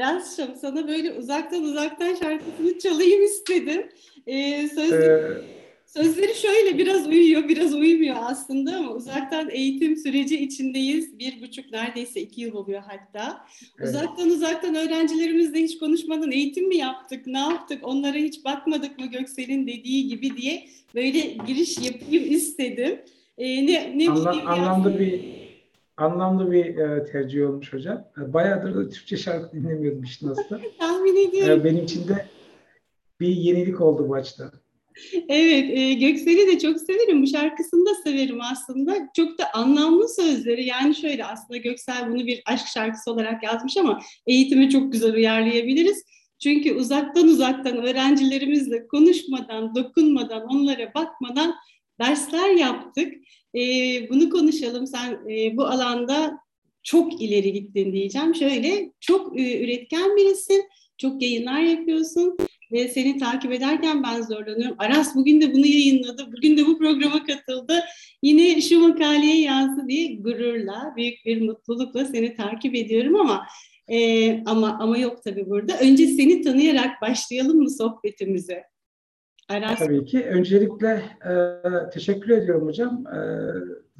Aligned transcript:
Nasıl 0.00 0.14
Aras'cığım 0.14 0.56
sana 0.60 0.88
böyle 0.88 1.12
uzaktan 1.12 1.62
uzaktan 1.62 2.14
şarkısını 2.14 2.78
çalayım 2.78 3.22
istedim. 3.22 3.88
Ee, 4.26 4.68
sözleri, 4.68 5.04
ee, 5.04 5.42
sözleri 5.86 6.34
şöyle 6.34 6.78
biraz 6.78 7.06
uyuyor, 7.06 7.48
biraz 7.48 7.74
uyumuyor 7.74 8.16
aslında 8.18 8.76
ama 8.76 8.92
uzaktan 8.92 9.50
eğitim 9.50 9.96
süreci 9.96 10.36
içindeyiz. 10.44 11.18
Bir 11.18 11.42
buçuk, 11.42 11.72
neredeyse 11.72 12.20
iki 12.20 12.40
yıl 12.40 12.54
oluyor 12.54 12.82
hatta. 12.86 13.46
Evet. 13.78 13.88
Uzaktan 13.88 14.28
uzaktan 14.28 14.74
öğrencilerimizle 14.74 15.58
hiç 15.58 15.78
konuşmadan 15.78 16.32
eğitim 16.32 16.68
mi 16.68 16.76
yaptık, 16.76 17.26
ne 17.26 17.38
yaptık, 17.38 17.78
onlara 17.82 18.16
hiç 18.16 18.44
bakmadık 18.44 18.98
mı 18.98 19.06
Göksel'in 19.06 19.66
dediği 19.66 20.08
gibi 20.08 20.36
diye 20.36 20.68
böyle 20.94 21.20
giriş 21.46 21.78
yapayım 21.78 22.32
istedim. 22.32 23.00
Ee, 23.38 23.66
ne, 23.66 23.98
ne 23.98 24.10
Anla, 24.10 24.50
anlamlı 24.50 24.98
bir 24.98 25.39
anlamlı 26.00 26.52
bir 26.52 26.76
e, 26.76 27.04
tercih 27.04 27.48
olmuş 27.48 27.72
hocam. 27.72 28.04
E, 28.18 28.32
bayağıdır 28.32 28.74
da 28.74 28.88
Türkçe 28.88 29.16
şarkı 29.16 29.56
dinlemiyordum 29.56 30.02
işin 30.02 30.28
aslında. 30.28 30.60
Tahmin 30.78 31.28
ediyorum. 31.28 31.60
E, 31.60 31.64
benim 31.64 31.84
için 31.84 32.08
de 32.08 32.26
bir 33.20 33.28
yenilik 33.28 33.80
oldu 33.80 34.08
bu 34.08 34.14
açıdan. 34.14 34.52
Evet, 35.28 35.78
e, 35.78 35.94
Göksel'i 35.94 36.46
de 36.46 36.58
çok 36.58 36.80
severim. 36.80 37.22
Bu 37.22 37.26
şarkısını 37.26 37.86
da 37.86 37.94
severim 37.94 38.38
aslında. 38.52 38.96
Çok 39.16 39.38
da 39.38 39.44
anlamlı 39.54 40.08
sözleri. 40.08 40.64
Yani 40.64 40.94
şöyle 40.94 41.24
aslında 41.24 41.56
Göksel 41.56 42.10
bunu 42.10 42.26
bir 42.26 42.42
aşk 42.46 42.66
şarkısı 42.66 43.12
olarak 43.12 43.42
yazmış 43.42 43.76
ama 43.76 44.00
eğitime 44.26 44.70
çok 44.70 44.92
güzel 44.92 45.14
uyarlayabiliriz. 45.14 46.04
Çünkü 46.42 46.74
uzaktan 46.74 47.28
uzaktan 47.28 47.76
öğrencilerimizle 47.76 48.86
konuşmadan, 48.86 49.74
dokunmadan, 49.74 50.46
onlara 50.46 50.94
bakmadan 50.94 51.54
dersler 52.00 52.50
yaptık. 52.50 53.14
E, 53.54 53.60
bunu 54.10 54.30
konuşalım. 54.30 54.86
Sen 54.86 55.18
e, 55.30 55.56
bu 55.56 55.64
alanda 55.64 56.38
çok 56.82 57.22
ileri 57.22 57.52
gittin 57.52 57.92
diyeceğim. 57.92 58.34
Şöyle 58.34 58.92
çok 59.00 59.38
e, 59.40 59.64
üretken 59.64 60.16
birisin, 60.16 60.64
çok 60.98 61.22
yayınlar 61.22 61.60
yapıyorsun 61.60 62.36
ve 62.72 62.88
seni 62.88 63.18
takip 63.18 63.52
ederken 63.52 64.02
ben 64.02 64.22
zorlanıyorum. 64.22 64.76
Aras 64.78 65.14
bugün 65.14 65.40
de 65.40 65.52
bunu 65.52 65.66
yayınladı, 65.66 66.32
bugün 66.36 66.56
de 66.56 66.66
bu 66.66 66.78
programa 66.78 67.24
katıldı. 67.24 67.84
Yine 68.22 68.60
şu 68.60 68.80
makaleye 68.80 69.40
yazdı 69.40 69.88
diye 69.88 70.14
gururla, 70.14 70.92
büyük 70.96 71.24
bir 71.26 71.40
mutlulukla 71.40 72.04
seni 72.04 72.36
takip 72.36 72.74
ediyorum 72.74 73.16
ama 73.16 73.46
e, 73.88 74.30
ama 74.44 74.78
ama 74.80 74.98
yok 74.98 75.24
tabii 75.24 75.50
burada. 75.50 75.78
Önce 75.78 76.06
seni 76.06 76.42
tanıyarak 76.42 77.02
başlayalım 77.02 77.56
mı 77.56 77.70
sohbetimize? 77.70 78.69
Aras. 79.50 79.78
Tabii 79.78 80.04
ki. 80.04 80.26
Öncelikle 80.26 81.02
e, 81.26 81.90
teşekkür 81.90 82.30
ediyorum 82.30 82.66
hocam. 82.66 83.06
E, 83.06 83.18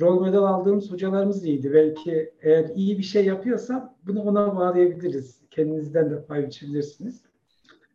rol 0.00 0.20
model 0.20 0.38
aldığımız 0.38 0.92
hocalarımız 0.92 1.44
iyiydi. 1.44 1.72
Belki 1.72 2.32
eğer 2.42 2.70
iyi 2.74 2.98
bir 2.98 3.02
şey 3.02 3.24
yapıyorsam 3.24 3.94
bunu 4.06 4.22
ona 4.22 4.56
bağlayabiliriz. 4.56 5.40
Kendinizden 5.50 6.10
de 6.10 6.22
pay 6.22 6.46
biçebilirsiniz. 6.46 7.22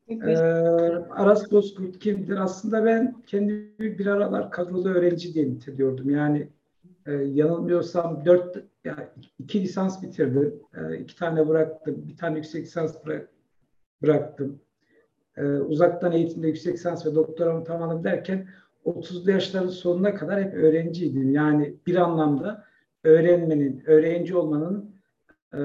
Ee, 0.10 0.38
Aras 1.10 1.52
Bozkurt 1.52 2.00
kimdir? 2.00 2.38
Aslında 2.38 2.86
ben 2.86 3.16
kendimi 3.28 4.00
bir 4.00 4.06
aralar 4.06 4.52
kadrolu 4.52 4.90
öğrenci 4.90 5.34
diye 5.34 5.50
niteliyordum. 5.50 6.10
Yani 6.10 6.48
e, 7.06 7.14
yanılmıyorsam 7.14 8.26
dört, 8.26 8.64
yani 8.84 9.04
iki 9.40 9.62
lisans 9.62 10.04
bitirdim. 10.04 10.54
E, 10.74 10.98
iki 10.98 11.16
tane 11.16 11.48
bıraktım. 11.48 11.96
Bir 12.08 12.18
tane 12.18 12.38
yüksek 12.38 12.66
lisans 12.66 13.06
bırak, 13.06 13.30
bıraktım. 14.02 14.60
E, 15.38 15.44
uzaktan 15.44 16.12
eğitimde 16.12 16.48
yüksek 16.48 16.74
lisans 16.74 17.06
ve 17.06 17.16
doktoramı 17.16 17.64
tamamladım 17.64 18.04
derken 18.04 18.48
30'lu 18.86 19.32
yaşların 19.32 19.68
sonuna 19.68 20.16
kadar 20.16 20.44
hep 20.44 20.54
öğrenciydim. 20.54 21.32
Yani 21.32 21.76
bir 21.88 21.96
anlamda 21.96 22.66
öğrenmenin, 23.04 23.84
öğrenci 23.86 24.36
olmanın 24.38 24.96
e, 25.54 25.60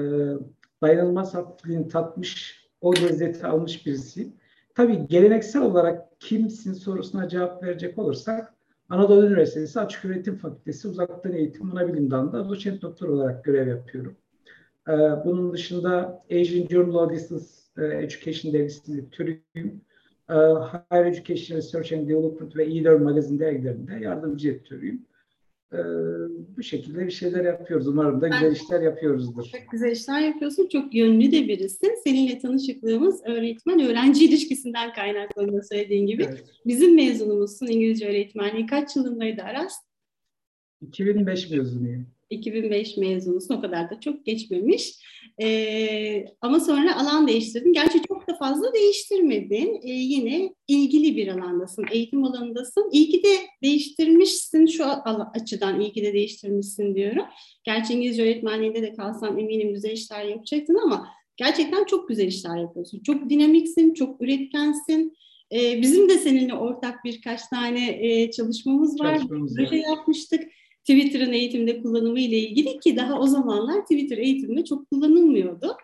dayanılmaz 0.81 1.33
haklılığını 1.33 1.87
tatmış 1.87 2.61
o 2.81 2.93
lezzeti 2.95 3.47
almış 3.47 3.85
birisiyim. 3.85 4.33
Tabii 4.75 5.07
geleneksel 5.07 5.61
olarak 5.61 6.19
kimsin 6.19 6.73
sorusuna 6.73 7.29
cevap 7.29 7.63
verecek 7.63 7.97
olursak 7.97 8.53
Anadolu 8.89 9.27
Üniversitesi 9.27 9.79
Açık 9.79 10.05
Öğretim 10.05 10.35
Fakültesi 10.35 10.87
Uzaktan 10.87 11.33
Eğitim 11.33 11.71
Ana 11.71 11.87
Bilim 11.87 12.11
Dalı'nda 12.11 12.49
doçent 12.49 12.81
doktor 12.81 13.09
olarak 13.09 13.43
görev 13.43 13.67
yapıyorum. 13.67 14.15
Ee, 14.87 14.91
bunun 15.25 15.53
dışında 15.53 16.19
Asian 16.31 16.67
Journal 16.67 16.95
of 16.95 17.11
Distance 17.11 17.60
e, 17.77 17.85
Education 17.85 18.53
dergisinin 18.53 18.99
editörüyüm. 18.99 19.81
Ee, 20.31 20.33
Higher 20.33 21.05
Education 21.05 21.57
Research 21.57 21.93
and 21.93 22.09
Development 22.09 22.55
ve 22.55 22.65
e-learn 22.65 23.03
magazin 23.03 23.39
dergilerinde 23.39 23.93
yardımcı 24.01 24.49
editörüyüm. 24.49 25.05
Ee, 25.73 25.77
bu 26.57 26.63
şekilde 26.63 27.05
bir 27.05 27.11
şeyler 27.11 27.45
yapıyoruz. 27.45 27.87
Umarım 27.87 28.21
da 28.21 28.27
güzel 28.27 28.49
ben, 28.49 28.51
işler 28.51 28.81
yapıyoruzdur. 28.81 29.43
Çok 29.43 29.71
güzel 29.71 29.91
işler 29.91 30.21
yapıyorsun. 30.21 30.67
Çok 30.67 30.95
yönlü 30.95 31.31
de 31.31 31.47
birisin. 31.47 31.95
Seninle 32.03 32.39
tanışıklığımız 32.39 33.21
öğretmen-öğrenci 33.25 34.25
ilişkisinden 34.25 34.93
kaynaklanıyor 34.93 35.63
söylediğin 35.63 36.07
gibi. 36.07 36.23
Evet. 36.23 36.43
Bizim 36.65 36.95
mezunumuzsun 36.95 37.67
İngilizce 37.67 38.09
öğretmenliği. 38.09 38.65
Kaç 38.65 38.95
yılındaydı 38.95 39.41
Aras? 39.41 39.73
2005 40.81 41.49
mezunuyum. 41.49 42.07
2005 42.31 42.97
mezunusun 42.97 43.55
o 43.55 43.61
kadar 43.61 43.89
da 43.89 43.99
çok 43.99 44.25
geçmemiş. 44.25 44.93
Ee, 45.41 46.25
ama 46.41 46.59
sonra 46.59 46.99
alan 47.01 47.27
değiştirdin. 47.27 47.73
Gerçi 47.73 48.01
çok 48.07 48.27
da 48.27 48.35
fazla 48.35 48.73
değiştirmedin. 48.73 49.79
Ee, 49.83 49.89
yine 49.91 50.55
ilgili 50.67 51.15
bir 51.15 51.27
alandasın, 51.27 51.85
eğitim 51.91 52.23
alanındasın. 52.23 52.89
İyi 52.91 53.09
ki 53.09 53.23
de 53.23 53.37
değiştirmişsin 53.63 54.65
şu 54.65 54.85
açıdan 55.33 55.79
iyi 55.79 55.93
ki 55.93 56.03
de 56.03 56.13
değiştirmişsin 56.13 56.95
diyorum. 56.95 57.23
Gerçi 57.63 57.93
İngilizce 57.93 58.23
öğretmenliğinde 58.23 58.81
de 58.81 58.93
kalsan 58.93 59.39
eminim 59.39 59.73
güzel 59.73 59.91
işler 59.91 60.25
yapacaktın 60.25 60.79
ama 60.83 61.07
gerçekten 61.37 61.85
çok 61.85 62.09
güzel 62.09 62.27
işler 62.27 62.57
yapıyorsun. 62.57 63.03
Çok 63.03 63.29
dinamiksin, 63.29 63.93
çok 63.93 64.21
üretkensin. 64.21 65.17
Ee, 65.53 65.81
bizim 65.81 66.09
de 66.09 66.17
seninle 66.17 66.53
ortak 66.53 67.05
birkaç 67.05 67.47
tane 67.47 67.99
e, 68.01 68.31
çalışmamız 68.31 68.99
var. 68.99 69.19
Proje 69.29 69.75
yapmıştık 69.75 70.43
Twitter'ın 70.85 71.33
eğitimde 71.33 71.81
kullanımı 71.81 72.19
ile 72.19 72.37
ilgili 72.37 72.79
ki 72.79 72.95
daha 72.95 73.19
o 73.19 73.27
zamanlar 73.27 73.81
Twitter 73.81 74.17
eğitimde 74.17 74.65
çok 74.65 74.89
kullanılmıyordu. 74.89 75.77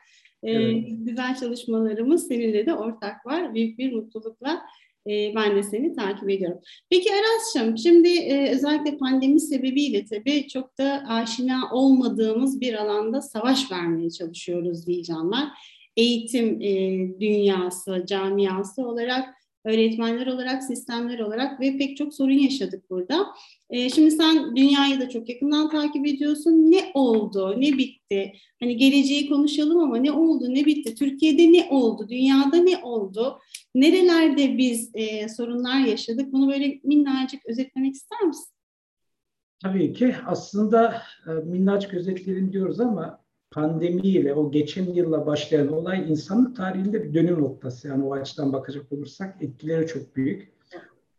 Ee, 0.44 0.52
evet. 0.52 0.86
güzel 0.90 1.36
çalışmalarımız 1.36 2.28
seninle 2.28 2.66
de 2.66 2.74
ortak 2.74 3.26
var. 3.26 3.54
Büyük 3.54 3.78
bir 3.78 3.94
mutlulukla 3.94 4.62
e, 5.08 5.36
ben 5.36 5.56
de 5.56 5.64
seni 5.64 5.96
takip 5.96 6.30
ediyorum. 6.30 6.60
Peki 6.90 7.10
Aras'cığım 7.14 7.78
şimdi 7.78 8.10
e, 8.10 8.52
özellikle 8.52 8.98
pandemi 8.98 9.40
sebebiyle 9.40 10.06
tabii 10.06 10.48
çok 10.48 10.78
da 10.78 11.04
aşina 11.08 11.70
olmadığımız 11.72 12.62
bir 12.62 12.74
alanda 12.74 13.22
savaş 13.22 13.72
vermeye 13.72 14.10
çalışıyoruz 14.10 14.88
diyeceğim 14.88 15.32
ben. 15.32 15.50
Eğitim 15.98 16.62
e, 16.62 16.72
dünyası, 17.20 18.06
camiası 18.08 18.88
olarak 18.88 19.37
öğretmenler 19.66 20.28
olarak, 20.28 20.64
sistemler 20.64 21.20
olarak 21.20 21.60
ve 21.62 21.78
pek 21.78 21.98
çok 21.98 22.14
sorun 22.14 22.32
yaşadık 22.32 22.90
burada. 22.90 23.28
E, 23.70 23.90
şimdi 23.90 24.12
sen 24.12 24.56
dünyayı 24.56 25.00
da 25.00 25.10
çok 25.10 25.30
yakından 25.30 25.70
takip 25.70 26.08
ediyorsun. 26.08 26.52
Ne 26.52 26.92
oldu, 26.94 27.56
ne 27.58 27.78
bitti? 27.78 28.34
Hani 28.60 28.78
geleceği 28.78 29.30
konuşalım 29.30 29.80
ama 29.80 29.98
ne 29.98 30.12
oldu, 30.12 30.46
ne 30.50 30.66
bitti? 30.66 30.96
Türkiye'de 30.96 31.52
ne 31.52 31.68
oldu, 31.70 32.10
dünyada 32.10 32.58
ne 32.58 32.78
oldu? 32.78 33.40
Nerelerde 33.76 34.58
biz 34.58 34.92
e, 34.94 35.30
sorunlar 35.30 35.80
yaşadık? 35.80 36.34
Bunu 36.34 36.52
böyle 36.52 36.80
minnacık 36.84 37.46
özetlemek 37.46 37.94
ister 37.96 38.22
misin? 38.22 38.54
Tabii 39.64 39.94
ki. 39.94 40.16
Aslında 40.26 41.02
e, 41.28 41.32
minnacık 41.32 41.94
özetleyelim 41.94 42.54
diyoruz 42.54 42.80
ama 42.80 43.27
pandemiyle 43.52 44.34
o 44.34 44.52
geçen 44.52 44.86
yılla 44.86 45.26
başlayan 45.26 45.74
olay 45.74 46.12
insanlık 46.12 46.56
tarihinde 46.56 47.04
bir 47.04 47.14
dönüm 47.14 47.42
noktası. 47.42 47.88
Yani 47.88 48.06
o 48.06 48.14
açıdan 48.14 48.54
bakacak 48.54 48.92
olursak 48.92 49.36
etkileri 49.42 49.88
çok 49.88 50.16
büyük. 50.16 50.52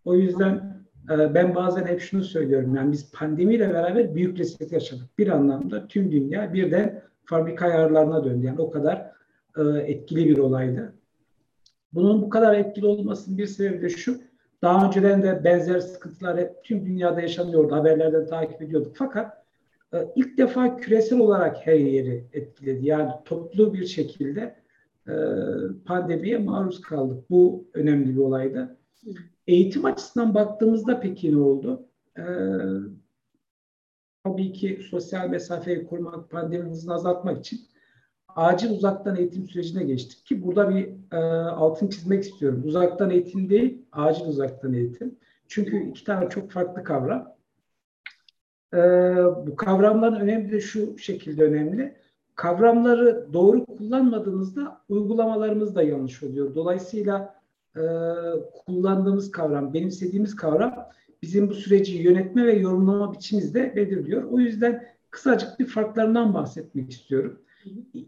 O 0.05 0.15
yüzden 0.15 0.79
e, 1.11 1.35
ben 1.35 1.55
bazen 1.55 1.87
hep 1.87 2.01
şunu 2.01 2.25
söylüyorum. 2.25 2.75
Yani 2.75 2.93
biz 2.93 3.13
pandemiyle 3.13 3.75
beraber 3.75 4.15
büyük 4.15 4.39
reset 4.39 4.73
yaşadık. 4.73 5.19
Bir 5.19 5.29
anlamda 5.29 5.89
tüm 5.89 6.13
dünya 6.13 6.53
birden 6.53 7.03
fabrika 7.25 7.67
ayarlarına 7.67 8.25
döndü. 8.25 8.47
Yani 8.47 8.61
o 8.61 8.71
kadar 8.71 9.11
e, 9.59 9.63
etkili 9.63 10.29
bir 10.29 10.39
olaydı. 10.39 10.93
Bunun 11.93 12.23
bu 12.23 12.29
kadar 12.29 12.55
etkili 12.55 12.87
olmasının 12.87 13.39
bir 13.39 13.47
sebebi 13.47 13.83
de 13.83 13.89
şu. 13.89 14.21
Daha 14.63 14.87
önceden 14.87 15.23
de 15.23 15.45
benzer 15.45 15.81
sıkıntılar 15.81 16.39
hep 16.39 16.65
tüm 16.65 16.87
dünyada 16.87 17.21
yaşanıyordu. 17.21 17.75
Haberlerden 17.75 18.27
takip 18.27 18.63
ediyorduk. 18.63 18.97
Fakat 18.97 19.45
ilk 20.17 20.39
defa 20.39 20.77
küresel 20.77 21.19
olarak 21.19 21.67
her 21.67 21.75
yeri 21.75 22.25
etkiledi. 22.33 22.87
Yani 22.87 23.13
toplu 23.25 23.75
bir 23.75 23.87
şekilde 23.87 24.55
e, 25.09 25.15
pandemiye 25.85 26.39
maruz 26.39 26.81
kaldık. 26.81 27.31
Bu 27.31 27.65
önemli 27.75 28.17
bir 28.17 28.21
olaydı. 28.21 28.79
Eğitim 29.47 29.85
açısından 29.85 30.35
baktığımızda 30.35 31.01
peki 31.01 31.33
ne 31.33 31.41
oldu? 31.41 31.89
Ee, 32.19 32.23
tabii 34.25 34.53
ki 34.53 34.81
sosyal 34.91 35.29
mesafeyi 35.29 35.87
kurmak, 35.87 36.31
pandemi 36.31 36.71
azaltmak 36.89 37.39
için 37.39 37.61
acil 38.29 38.71
uzaktan 38.71 39.17
eğitim 39.17 39.49
sürecine 39.49 39.85
geçtik 39.85 40.27
ki 40.27 40.47
burada 40.47 40.71
bir 40.71 40.89
e, 41.13 41.17
altın 41.51 41.89
çizmek 41.89 42.25
istiyorum. 42.25 42.63
Uzaktan 42.65 43.11
eğitim 43.11 43.51
değil, 43.51 43.83
acil 43.93 44.27
uzaktan 44.27 44.73
eğitim. 44.73 45.19
Çünkü 45.49 45.91
iki 45.91 46.05
tane 46.05 46.29
çok 46.29 46.51
farklı 46.51 46.85
kavram. 46.85 47.38
E, 48.75 48.79
bu 49.47 49.57
kavramların 49.57 50.21
önemli 50.21 50.53
de 50.53 50.61
şu 50.61 50.99
şekilde 50.99 51.45
önemli. 51.45 51.95
Kavramları 52.35 53.27
doğru 53.33 53.67
kullanmadığınızda 53.67 54.81
uygulamalarımız 54.89 55.75
da 55.75 55.83
yanlış 55.83 56.23
oluyor. 56.23 56.55
Dolayısıyla 56.55 57.35
e, 57.77 57.83
kullandığımız 58.67 59.31
kavram, 59.31 59.75
benimsediğimiz 59.75 60.37
kavram 60.37 60.89
bizim 61.23 61.49
bu 61.49 61.55
süreci 61.55 61.97
yönetme 61.97 62.47
ve 62.47 62.53
yorumlama 62.53 63.13
biçimimizde 63.13 63.77
belirliyor. 63.77 64.23
O 64.23 64.39
yüzden 64.39 64.85
kısacık 65.11 65.61
bir 65.61 65.67
farklarından 65.67 66.35
bahsetmek 66.35 66.91
istiyorum. 66.91 67.41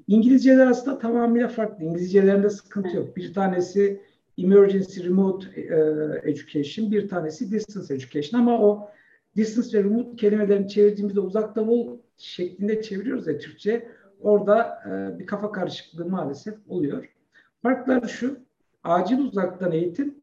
İngilizceler 0.06 0.66
aslında 0.66 0.98
tamamıyla 0.98 1.48
farklı. 1.48 1.84
İngilizcelerinde 1.84 2.50
sıkıntı 2.50 2.96
yok. 2.96 3.16
Bir 3.16 3.34
tanesi 3.34 4.00
Emergency 4.38 5.04
Remote 5.04 5.46
e, 5.60 6.30
Education, 6.30 6.90
bir 6.90 7.08
tanesi 7.08 7.50
Distance 7.50 7.94
Education 7.94 8.40
ama 8.40 8.60
o 8.60 8.90
distance 9.36 9.78
ve 9.78 9.84
remote 9.84 10.16
kelimelerini 10.16 10.68
çevirdiğimizde 10.68 11.20
uzaktan 11.20 11.68
ol 11.68 11.98
şeklinde 12.16 12.82
çeviriyoruz 12.82 13.26
ya 13.26 13.38
Türkçe. 13.38 13.88
Orada 14.20 14.82
e, 14.86 15.18
bir 15.18 15.26
kafa 15.26 15.52
karışıklığı 15.52 16.06
maalesef 16.06 16.54
oluyor. 16.68 17.14
Farklar 17.62 18.08
şu, 18.08 18.38
acil 18.84 19.18
uzaktan 19.18 19.72
eğitim 19.72 20.14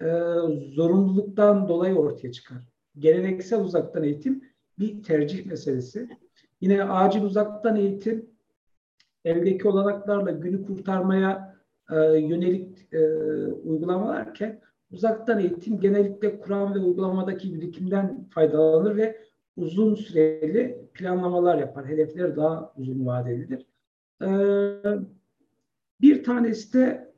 e, 0.00 0.06
zorunluluktan 0.74 1.68
dolayı 1.68 1.94
ortaya 1.94 2.32
çıkar. 2.32 2.58
Geleneksel 2.98 3.60
uzaktan 3.60 4.02
eğitim 4.04 4.44
bir 4.78 5.02
tercih 5.02 5.46
meselesi. 5.46 6.08
Yine 6.60 6.84
acil 6.84 7.22
uzaktan 7.22 7.76
eğitim 7.76 8.30
evdeki 9.24 9.68
olanaklarla 9.68 10.30
günü 10.30 10.66
kurtarmaya 10.66 11.56
e, 11.90 11.96
yönelik 12.18 12.94
e, 12.94 13.08
uygulamalarken 13.46 14.60
uzaktan 14.90 15.38
eğitim 15.38 15.80
genellikle 15.80 16.40
Kur'an 16.40 16.74
ve 16.74 16.78
uygulamadaki 16.78 17.54
birikimden 17.54 18.28
faydalanır 18.30 18.96
ve 18.96 19.18
uzun 19.56 19.94
süreli 19.94 20.88
planlamalar 20.94 21.58
yapar. 21.58 21.86
Hedefler 21.86 22.36
daha 22.36 22.72
uzun 22.76 23.06
vadelidir. 23.06 23.66
E, 24.22 24.28
bir 26.00 26.24
tanesi 26.24 26.72
de 26.72 27.12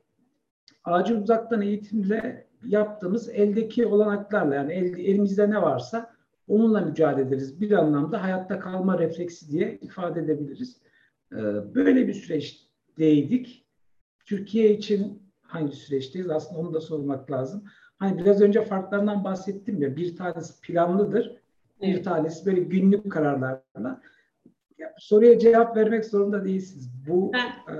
acil 0.83 1.15
uzaktan 1.15 1.61
eğitimle 1.61 2.47
yaptığımız 2.65 3.29
eldeki 3.29 3.85
olanaklarla 3.85 4.55
yani 4.55 4.73
el, 4.73 4.97
elimizde 4.97 5.49
ne 5.49 5.61
varsa 5.61 6.15
onunla 6.47 6.81
mücadele 6.81 7.27
ederiz. 7.27 7.61
Bir 7.61 7.71
anlamda 7.71 8.23
hayatta 8.23 8.59
kalma 8.59 8.99
refleksi 8.99 9.51
diye 9.51 9.77
ifade 9.81 10.19
edebiliriz. 10.19 10.81
Ee, 11.31 11.35
böyle 11.75 12.07
bir 12.07 12.13
süreçteydik. 12.13 13.65
Türkiye 14.25 14.71
için 14.71 15.28
hangi 15.49 15.75
süreçteyiz? 15.75 16.29
Aslında 16.29 16.59
onu 16.61 16.73
da 16.73 16.81
sormak 16.81 17.31
lazım. 17.31 17.63
Hani 17.97 18.17
biraz 18.17 18.41
önce 18.41 18.65
farklarından 18.65 19.23
bahsettim 19.23 19.81
ya. 19.81 19.95
Bir 19.95 20.15
tanesi 20.15 20.61
planlıdır. 20.61 21.35
Bir 21.81 22.03
tanesi 22.03 22.45
böyle 22.45 22.61
günlük 22.61 23.11
kararlarla. 23.11 24.01
Ya, 24.77 24.93
soruya 24.97 25.39
cevap 25.39 25.77
vermek 25.77 26.05
zorunda 26.05 26.45
değilsiniz. 26.45 26.89
Bu 27.07 27.31
e, 27.69 27.75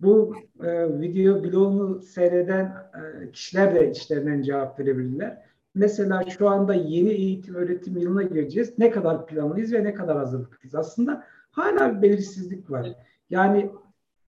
bu 0.00 0.34
e, 0.62 1.00
video 1.00 1.44
bloğunu 1.44 2.02
seyreden 2.02 2.64
e, 2.64 3.30
kişiler 3.30 3.74
de 3.74 3.90
içlerinden 3.90 4.42
cevap 4.42 4.80
verebilirler. 4.80 5.42
Mesela 5.74 6.22
şu 6.38 6.48
anda 6.48 6.74
yeni 6.74 7.10
eğitim 7.10 7.54
öğretim 7.54 7.96
yılına 7.96 8.22
gireceğiz. 8.22 8.78
Ne 8.78 8.90
kadar 8.90 9.26
planlıyız 9.26 9.72
ve 9.72 9.84
ne 9.84 9.94
kadar 9.94 10.16
hazırlıklıyız? 10.16 10.74
Aslında 10.74 11.24
hala 11.50 11.96
bir 11.96 12.02
belirsizlik 12.02 12.70
var. 12.70 12.92
Yani 13.30 13.70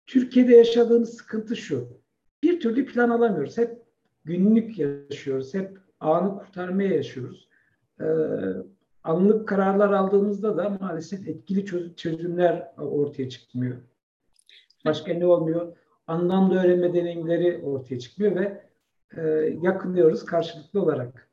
Türkiye'de 0.07 0.57
yaşadığımız 0.57 1.15
sıkıntı 1.15 1.57
şu. 1.57 1.89
Bir 2.45 2.61
türlü 2.61 2.87
plan 2.87 3.11
alamıyoruz. 3.11 3.59
Hep 3.59 3.83
günlük 4.25 4.79
yaşıyoruz. 4.79 5.55
Hep 5.55 5.79
anı 6.01 6.39
kurtarmaya 6.39 6.95
yaşıyoruz. 6.95 7.49
Ee, 8.01 8.05
anlık 9.05 9.49
kararlar 9.49 9.93
aldığımızda 9.93 10.57
da 10.57 10.79
maalesef 10.81 11.29
etkili 11.29 11.95
çözümler 11.97 12.73
ortaya 12.79 13.29
çıkmıyor. 13.29 13.77
Başka 14.85 15.15
ne 15.15 15.27
olmuyor? 15.27 15.77
Anlamlı 16.07 16.59
öğrenme 16.59 16.95
deneyimleri 16.95 17.63
ortaya 17.65 17.99
çıkmıyor 17.99 18.37
ve 18.37 18.65
e, 19.17 19.23
yakınıyoruz 19.63 20.25
karşılıklı 20.25 20.83
olarak. 20.83 21.29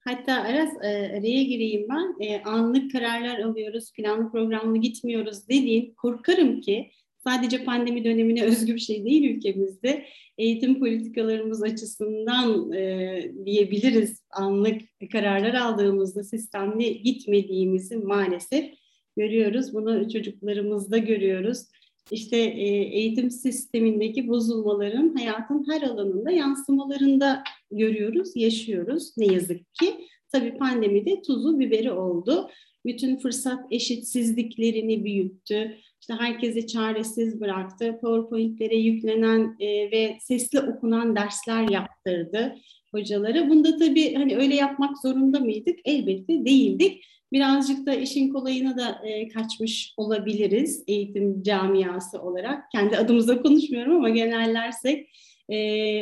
Hatta 0.00 0.32
Aras 0.32 0.74
e, 0.82 0.88
araya 0.88 1.44
gireyim 1.44 1.86
ben. 1.88 2.26
E, 2.26 2.42
anlık 2.42 2.92
kararlar 2.92 3.38
alıyoruz, 3.38 3.92
planlı 3.92 4.30
programlı 4.30 4.78
gitmiyoruz 4.78 5.48
dediğin 5.48 5.94
korkarım 5.94 6.60
ki 6.60 6.90
sadece 7.24 7.64
pandemi 7.64 8.04
dönemine 8.04 8.42
özgü 8.44 8.74
bir 8.74 8.80
şey 8.80 9.04
değil 9.04 9.36
ülkemizde. 9.36 10.04
Eğitim 10.38 10.78
politikalarımız 10.80 11.62
açısından 11.62 12.72
e, 12.72 13.32
diyebiliriz 13.44 14.22
anlık 14.30 14.80
kararlar 15.12 15.54
aldığımızda 15.54 16.24
sistemli 16.24 17.02
gitmediğimizi 17.02 17.96
maalesef 17.96 18.70
görüyoruz. 19.16 19.74
Bunu 19.74 20.10
çocuklarımızda 20.10 20.98
görüyoruz 20.98 21.66
işte 22.10 22.36
e, 22.36 22.66
eğitim 22.98 23.30
sistemindeki 23.30 24.28
bozulmaların 24.28 25.14
hayatın 25.14 25.66
her 25.70 25.82
alanında 25.82 26.30
yansımalarında 26.30 27.42
görüyoruz, 27.70 28.32
yaşıyoruz 28.34 29.12
ne 29.16 29.26
yazık 29.26 29.74
ki. 29.74 30.08
Tabii 30.32 30.58
pandemide 30.58 31.22
tuzu 31.22 31.58
biberi 31.58 31.92
oldu. 31.92 32.50
Bütün 32.86 33.16
fırsat 33.16 33.64
eşitsizliklerini 33.70 35.04
büyüttü. 35.04 35.78
İşte 36.02 36.14
herkesi 36.14 36.66
çaresiz 36.66 37.40
bıraktı. 37.40 37.98
PowerPoint'lere 38.00 38.76
yüklenen 38.76 39.56
e, 39.60 39.90
ve 39.90 40.18
sesli 40.20 40.60
okunan 40.60 41.16
dersler 41.16 41.68
yaptırdı 41.68 42.56
hocaları. 42.94 43.50
Bunda 43.50 43.76
tabii 43.78 44.14
hani 44.14 44.36
öyle 44.36 44.54
yapmak 44.54 44.98
zorunda 45.02 45.40
mıydık? 45.40 45.78
Elbette 45.84 46.44
değildik 46.44 47.04
birazcık 47.32 47.86
da 47.86 47.94
işin 47.94 48.28
kolayına 48.28 48.76
da 48.76 49.06
e, 49.06 49.28
kaçmış 49.28 49.94
olabiliriz 49.96 50.84
eğitim 50.86 51.42
camiası 51.42 52.22
olarak. 52.22 52.70
Kendi 52.70 52.96
adımıza 52.96 53.42
konuşmuyorum 53.42 53.96
ama 53.96 54.08
genellersek 54.08 55.08
e, 55.48 55.56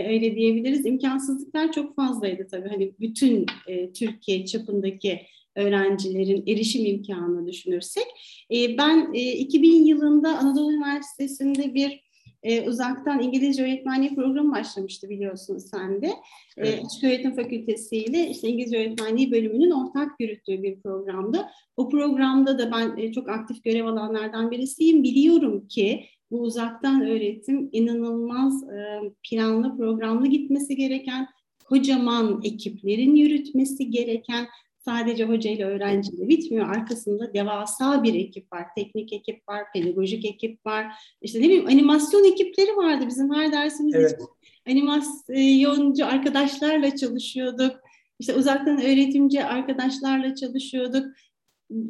öyle 0.09 0.37
diyebiliriz. 0.37 0.87
İmkansızlıklar 0.87 1.73
çok 1.73 1.97
fazlaydı 1.97 2.49
tabii. 2.51 2.69
Hani 2.69 2.93
bütün 3.01 3.47
e, 3.67 3.93
Türkiye 3.93 4.47
çapındaki 4.47 5.21
öğrencilerin 5.61 6.45
erişim 6.47 6.87
imkanını 6.87 7.47
düşünürsek. 7.47 8.07
E, 8.53 8.79
ben 8.79 9.11
e, 9.15 9.33
2000 9.33 9.85
yılında 9.85 10.39
Anadolu 10.39 10.73
Üniversitesi'nde 10.73 11.75
bir 11.75 12.11
e, 12.43 12.69
uzaktan 12.69 13.23
İngilizce 13.23 13.63
öğretmenliği 13.63 14.15
programı 14.15 14.53
başlamıştı 14.53 15.09
biliyorsunuz 15.09 15.63
sen 15.71 16.03
de. 16.03 16.07
E, 16.07 16.13
evet. 16.57 16.79
E, 16.79 16.87
Açık 16.87 17.05
Öğretim 17.05 17.35
Fakültesi 17.35 17.97
ile 17.97 18.31
işte 18.31 18.49
İngilizce 18.49 18.79
öğretmenliği 18.79 19.33
bölümünün 19.33 19.71
ortak 19.71 20.11
yürüttüğü 20.21 20.63
bir 20.63 20.81
programdı. 20.81 21.47
O 21.77 21.89
programda 21.89 22.59
da 22.59 22.73
ben 22.73 22.97
e, 22.97 23.13
çok 23.13 23.29
aktif 23.29 23.65
görev 23.65 23.85
alanlardan 23.85 24.51
birisiyim. 24.51 25.03
Biliyorum 25.03 25.69
ki 25.69 26.05
bu 26.31 26.41
uzaktan 26.41 27.03
öğretim 27.03 27.69
inanılmaz 27.73 28.63
e, 28.63 29.01
planlı 29.31 29.77
programlı 29.77 30.27
gitmesi 30.27 30.77
gereken 30.77 31.29
kocaman 31.65 32.41
ekiplerin 32.45 33.15
yürütmesi 33.15 33.91
gereken 33.91 34.47
sadece 34.85 35.25
hoca 35.25 35.51
ile 35.51 35.65
öğrenciyle 35.65 36.29
bitmiyor. 36.29 36.69
Arkasında 36.69 37.35
devasa 37.35 38.03
bir 38.03 38.15
ekip 38.15 38.53
var. 38.53 38.67
Teknik 38.77 39.13
ekip 39.13 39.49
var, 39.49 39.65
pedagojik 39.75 40.25
ekip 40.25 40.67
var. 40.67 40.87
İşte 41.23 41.39
ne 41.39 41.45
bileyim 41.45 41.67
animasyon 41.67 42.33
ekipleri 42.33 42.77
vardı 42.77 43.05
bizim 43.09 43.35
her 43.35 43.53
dersimizde. 43.53 43.99
Evet. 43.99 44.21
Animasyoncu 44.69 46.07
arkadaşlarla 46.07 46.97
çalışıyorduk. 46.97 47.77
İşte 48.19 48.35
uzaktan 48.35 48.81
öğretimci 48.81 49.45
arkadaşlarla 49.45 50.35
çalışıyorduk. 50.35 51.07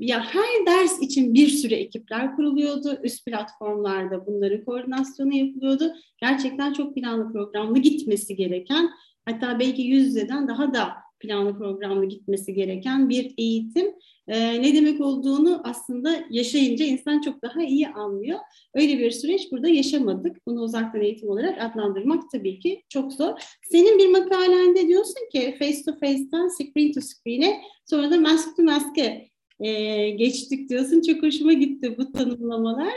Ya 0.00 0.25
her 0.25 0.66
ders 0.66 1.02
için 1.02 1.35
bir 1.35 1.49
sürü 1.49 1.75
ekipler 1.75 2.37
kuruluyordu. 2.37 2.99
Üst 3.02 3.25
platformlarda 3.26 4.26
bunların 4.26 4.64
koordinasyonu 4.64 5.35
yapılıyordu. 5.35 5.94
Gerçekten 6.20 6.73
çok 6.73 6.94
planlı 6.94 7.32
programlı 7.32 7.78
gitmesi 7.78 8.37
gereken 8.37 8.90
hatta 9.25 9.59
belki 9.59 9.82
yüz 9.82 10.06
yüzeden 10.06 10.49
daha 10.49 10.75
da 10.75 10.88
planlı 11.20 11.58
programlı 11.58 12.06
gitmesi 12.06 12.54
gereken 12.54 13.08
bir 13.08 13.34
eğitim 13.38 13.86
e, 14.28 14.62
ne 14.62 14.74
demek 14.74 15.00
olduğunu 15.00 15.60
aslında 15.64 16.24
yaşayınca 16.30 16.84
insan 16.84 17.20
çok 17.20 17.42
daha 17.42 17.62
iyi 17.62 17.88
anlıyor. 17.88 18.38
Öyle 18.74 18.98
bir 18.98 19.10
süreç 19.10 19.52
burada 19.52 19.68
yaşamadık. 19.68 20.46
Bunu 20.46 20.60
uzaktan 20.60 21.02
eğitim 21.02 21.28
olarak 21.28 21.62
adlandırmak 21.62 22.30
tabii 22.32 22.58
ki 22.58 22.82
çok 22.88 23.12
zor. 23.12 23.32
Senin 23.62 23.98
bir 23.98 24.08
makalende 24.08 24.88
diyorsun 24.88 25.28
ki 25.32 25.56
face 25.58 25.82
to 25.86 25.92
face'ten 25.92 26.48
screen 26.48 26.92
to 26.92 27.00
screen'e 27.00 27.60
sonra 27.84 28.10
da 28.10 28.20
mask 28.20 28.56
to 28.56 28.62
mask'e 28.62 29.28
e, 29.60 30.10
geçtik 30.10 30.68
diyorsun. 30.68 31.00
Çok 31.00 31.22
hoşuma 31.22 31.52
gitti 31.52 31.98
bu 31.98 32.12
tanımlamalar. 32.12 32.94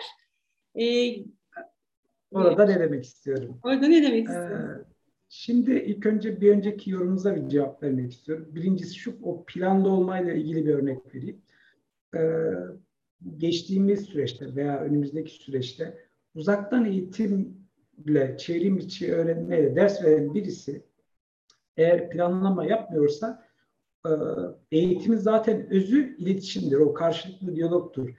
E, 0.80 1.16
Orada 2.32 2.66
ne 2.66 2.80
demek 2.80 3.04
istiyorum? 3.04 3.60
Orada 3.64 3.88
ne 3.88 4.04
demek 4.04 4.28
istiyorum? 4.28 4.86
Ee, 4.90 4.93
Şimdi 5.36 5.72
ilk 5.72 6.06
önce 6.06 6.42
bir 6.42 6.52
önceki 6.52 6.92
yorumunuza 6.92 7.36
bir 7.36 7.50
cevap 7.50 7.84
vermek 7.84 8.12
istiyorum. 8.12 8.48
Birincisi 8.52 8.96
şu, 8.96 9.16
o 9.24 9.46
planlı 9.46 9.90
olmayla 9.90 10.34
ilgili 10.34 10.66
bir 10.66 10.74
örnek 10.74 11.16
vereyim. 11.16 11.42
Ee, 12.16 12.52
geçtiğimiz 13.38 14.02
süreçte 14.02 14.56
veya 14.56 14.80
önümüzdeki 14.80 15.32
süreçte 15.32 15.98
uzaktan 16.36 16.86
eğitimle 16.86 18.38
çevrim 18.38 18.78
içi 18.78 19.14
öğrenmeyle 19.14 19.76
ders 19.76 20.04
veren 20.04 20.34
birisi 20.34 20.84
eğer 21.78 22.10
planlama 22.10 22.66
yapmıyorsa 22.66 23.46
e, 24.06 24.12
eğitimin 24.72 25.18
zaten 25.18 25.70
özü 25.70 26.16
iletişimdir. 26.18 26.78
O 26.78 26.94
karşılıklı 26.94 27.56
diyalogtur. 27.56 28.10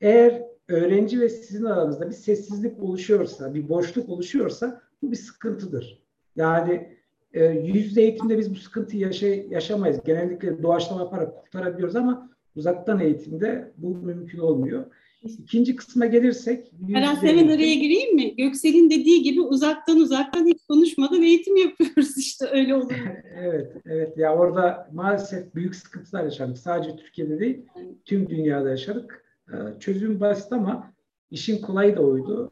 Eğer 0.00 0.42
öğrenci 0.68 1.20
ve 1.20 1.28
sizin 1.28 1.64
aranızda 1.64 2.08
bir 2.08 2.14
sessizlik 2.14 2.82
oluşuyorsa, 2.82 3.54
bir 3.54 3.68
boşluk 3.68 4.08
oluşuyorsa 4.08 4.82
bu 5.02 5.10
bir 5.10 5.16
sıkıntıdır. 5.16 6.03
Yani 6.36 6.88
e, 7.32 7.44
yüzde 7.44 8.02
eğitimde 8.02 8.38
biz 8.38 8.50
bu 8.50 8.54
sıkıntıyı 8.54 9.02
yaşa 9.02 9.26
yaşamayız. 9.26 10.00
Genellikle 10.04 10.62
doğaçlama 10.62 11.02
yaparak 11.02 11.42
kurtarabiliyoruz 11.42 11.96
ama 11.96 12.30
uzaktan 12.56 13.00
eğitimde 13.00 13.72
bu 13.76 13.96
mümkün 13.96 14.38
olmuyor. 14.38 14.84
İkinci 15.22 15.76
kısma 15.76 16.06
gelirsek... 16.06 16.72
Aras 16.96 17.22
hemen 17.22 17.48
araya 17.48 17.74
gireyim 17.74 18.14
mi? 18.14 18.36
Göksel'in 18.36 18.90
dediği 18.90 19.22
gibi 19.22 19.40
uzaktan 19.40 19.96
uzaktan 19.96 20.46
hiç 20.46 20.58
konuşmadan 20.68 21.22
eğitim 21.22 21.56
yapıyoruz 21.56 22.16
işte 22.18 22.46
öyle 22.52 22.74
olur. 22.74 22.92
evet, 23.36 23.72
evet. 23.86 24.18
Ya 24.18 24.34
orada 24.34 24.88
maalesef 24.92 25.54
büyük 25.54 25.74
sıkıntılar 25.74 26.24
yaşadık. 26.24 26.58
Sadece 26.58 26.96
Türkiye'de 26.96 27.40
değil, 27.40 27.58
tüm 28.04 28.28
dünyada 28.28 28.70
yaşadık. 28.70 29.24
Ee, 29.48 29.54
çözüm 29.80 30.20
basit 30.20 30.52
ama 30.52 30.92
işin 31.30 31.62
kolayı 31.62 31.96
da 31.96 32.00
oydu. 32.00 32.50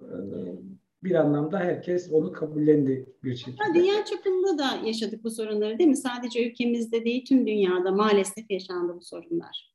Bir 1.05 1.15
anlamda 1.15 1.59
herkes 1.59 2.13
onu 2.13 2.33
kabullendi 2.33 3.07
bir 3.25 3.37
şekilde. 3.37 3.65
Ha, 3.65 3.75
dünya 3.75 4.05
çapında 4.05 4.59
da 4.59 4.87
yaşadık 4.87 5.25
bu 5.25 5.31
sorunları 5.31 5.79
değil 5.79 5.91
mi? 5.91 5.97
Sadece 5.97 6.51
ülkemizde 6.51 7.05
değil 7.05 7.25
tüm 7.25 7.47
dünyada 7.47 7.91
maalesef 7.93 8.51
yaşandı 8.51 8.95
bu 8.97 9.01
sorunlar. 9.01 9.73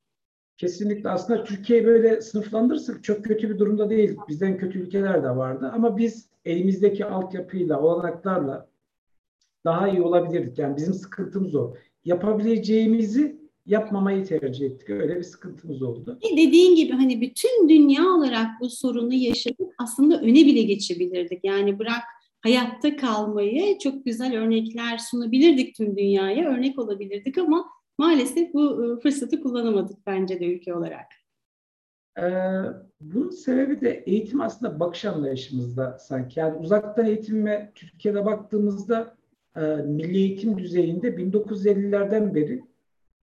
Kesinlikle 0.58 1.10
aslında 1.10 1.44
Türkiye 1.44 1.86
böyle 1.86 2.22
sınıflandırırsak 2.22 3.04
çok 3.04 3.26
kötü 3.26 3.50
bir 3.50 3.60
durumda 3.60 3.90
değil. 3.90 4.18
Bizden 4.28 4.58
kötü 4.58 4.80
ülkeler 4.80 5.24
de 5.24 5.30
vardı 5.30 5.72
ama 5.74 5.98
biz 5.98 6.30
elimizdeki 6.46 7.06
altyapıyla, 7.06 7.82
olanaklarla 7.82 8.68
daha 9.66 9.90
iyi 9.90 10.02
olabilirdik. 10.02 10.60
Yani 10.60 10.78
bizim 10.78 10.94
sıkıntımız 10.94 11.56
o. 11.56 11.74
Yapabileceğimizi 12.06 13.47
yapmamayı 13.68 14.26
tercih 14.26 14.66
ettik. 14.66 14.90
Öyle 14.90 15.16
bir 15.16 15.24
sıkıntımız 15.24 15.82
oldu. 15.82 16.20
Dediğin 16.38 16.76
gibi 16.76 16.92
hani 16.92 17.22
bütün 17.22 17.70
dünya 17.70 18.04
olarak 18.04 18.48
bu 18.62 18.70
sorunu 18.70 19.14
yaşadık. 19.14 19.74
Aslında 19.78 20.22
öne 20.22 20.46
bile 20.46 20.62
geçebilirdik. 20.62 21.40
Yani 21.44 21.80
bırak 21.80 22.04
hayatta 22.42 22.96
kalmayı 22.96 23.78
çok 23.78 24.06
güzel 24.06 24.38
örnekler 24.38 24.98
sunabilirdik 24.98 25.76
tüm 25.76 25.98
dünyaya. 25.98 26.50
Örnek 26.50 26.80
olabilirdik 26.80 27.38
ama 27.38 27.66
maalesef 27.98 28.54
bu 28.54 28.86
e, 28.86 29.02
fırsatı 29.02 29.42
kullanamadık 29.42 29.98
bence 30.08 30.40
de 30.40 30.46
ülke 30.46 30.74
olarak. 30.74 31.08
Ee, 32.20 32.24
bunun 33.02 33.30
sebebi 33.30 33.82
de 33.82 34.04
eğitim 34.06 34.42
aslında 34.42 34.80
bakış 34.80 35.06
anlayışımızda 35.06 35.98
sanki. 36.00 36.40
Yani 36.40 36.58
uzaktan 36.58 37.06
eğitime 37.06 37.72
Türkiye'de 37.76 38.26
baktığımızda 38.26 39.18
e, 39.56 39.62
milli 39.76 40.18
eğitim 40.18 40.58
düzeyinde 40.58 41.08
1950'lerden 41.08 42.36
beri 42.36 42.64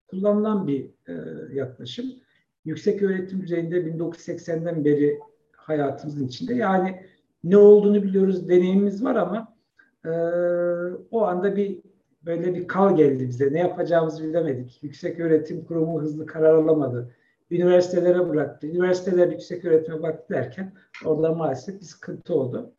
kullanılan 0.07 0.67
bir 0.67 0.89
e, 1.07 1.13
yaklaşım. 1.53 2.05
Yüksek 2.65 3.03
öğretim 3.03 3.41
düzeyinde 3.41 3.79
1980'den 3.79 4.85
beri 4.85 5.19
hayatımızın 5.51 6.27
içinde. 6.27 6.55
Yani 6.55 7.01
ne 7.43 7.57
olduğunu 7.57 8.03
biliyoruz, 8.03 8.49
deneyimimiz 8.49 9.03
var 9.03 9.15
ama 9.15 9.55
e, 10.05 10.11
o 11.11 11.23
anda 11.23 11.55
bir 11.55 11.79
böyle 12.25 12.55
bir 12.55 12.67
kal 12.67 12.97
geldi 12.97 13.27
bize. 13.27 13.53
Ne 13.53 13.59
yapacağımızı 13.59 14.23
bilemedik. 14.23 14.79
Yüksek 14.83 15.19
öğretim 15.19 15.65
kurumu 15.65 16.01
hızlı 16.01 16.25
karar 16.25 16.53
alamadı. 16.53 17.15
Üniversitelere 17.51 18.29
bıraktı. 18.29 18.67
Üniversiteler 18.67 19.27
yüksek 19.27 19.65
öğretime 19.65 20.01
baktı 20.01 20.33
derken 20.33 20.73
orada 21.05 21.33
maalesef 21.33 21.79
bir 21.79 21.85
sıkıntı 21.85 22.33
oldu. 22.35 22.73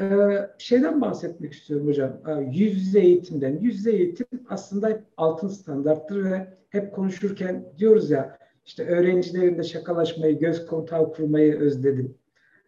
Ee, 0.00 0.50
şeyden 0.58 1.00
bahsetmek 1.00 1.52
istiyorum 1.52 1.86
hocam. 1.86 2.20
Ee, 2.28 2.58
yüz 2.58 2.76
yüze 2.76 3.00
eğitimden. 3.00 3.58
Yüz 3.60 3.76
yüze 3.76 3.92
eğitim 3.92 4.26
aslında 4.48 5.00
altın 5.16 5.48
standarttır 5.48 6.24
ve 6.24 6.46
hep 6.70 6.94
konuşurken 6.94 7.64
diyoruz 7.78 8.10
ya 8.10 8.38
işte 8.66 8.86
öğrencilerin 8.86 9.58
de 9.58 9.62
şakalaşmayı, 9.62 10.38
göz 10.38 10.66
kontağı 10.66 11.12
kurmayı 11.12 11.58
özledim. 11.58 12.14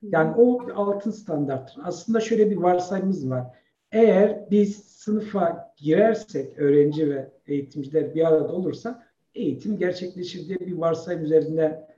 Yani 0.03 0.35
o 0.37 0.69
altın 0.75 1.11
standarttır. 1.11 1.77
Aslında 1.85 2.21
şöyle 2.21 2.51
bir 2.51 2.57
varsayımız 2.57 3.31
var. 3.31 3.45
Eğer 3.93 4.51
biz 4.51 4.77
sınıfa 4.77 5.75
girersek 5.77 6.59
öğrenci 6.59 7.11
ve 7.11 7.31
eğitimciler 7.47 8.15
bir 8.15 8.29
arada 8.29 8.53
olursa 8.53 9.07
eğitim 9.35 9.79
gerçekleşir 9.79 10.49
diye 10.49 10.61
bir 10.61 10.73
varsayım 10.73 11.25
üzerinden 11.25 11.89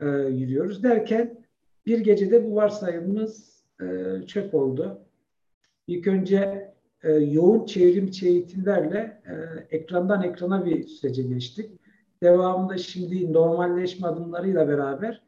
e, 0.00 0.06
yürüyoruz. 0.08 0.82
Derken 0.82 1.44
bir 1.86 1.98
gecede 1.98 2.44
bu 2.44 2.54
varsayımımız 2.54 3.49
çöp 4.26 4.54
oldu. 4.54 4.98
İlk 5.86 6.06
önce 6.06 6.70
e, 7.02 7.12
yoğun 7.12 7.66
çevrim 7.66 8.06
içi 8.06 8.28
eğitimlerle 8.28 9.22
e, 9.26 9.34
ekrandan 9.76 10.22
ekrana 10.22 10.66
bir 10.66 10.86
sürece 10.86 11.22
geçtik. 11.22 11.70
Devamında 12.22 12.78
şimdi 12.78 13.32
normalleşme 13.32 14.08
adımlarıyla 14.08 14.68
beraber 14.68 15.22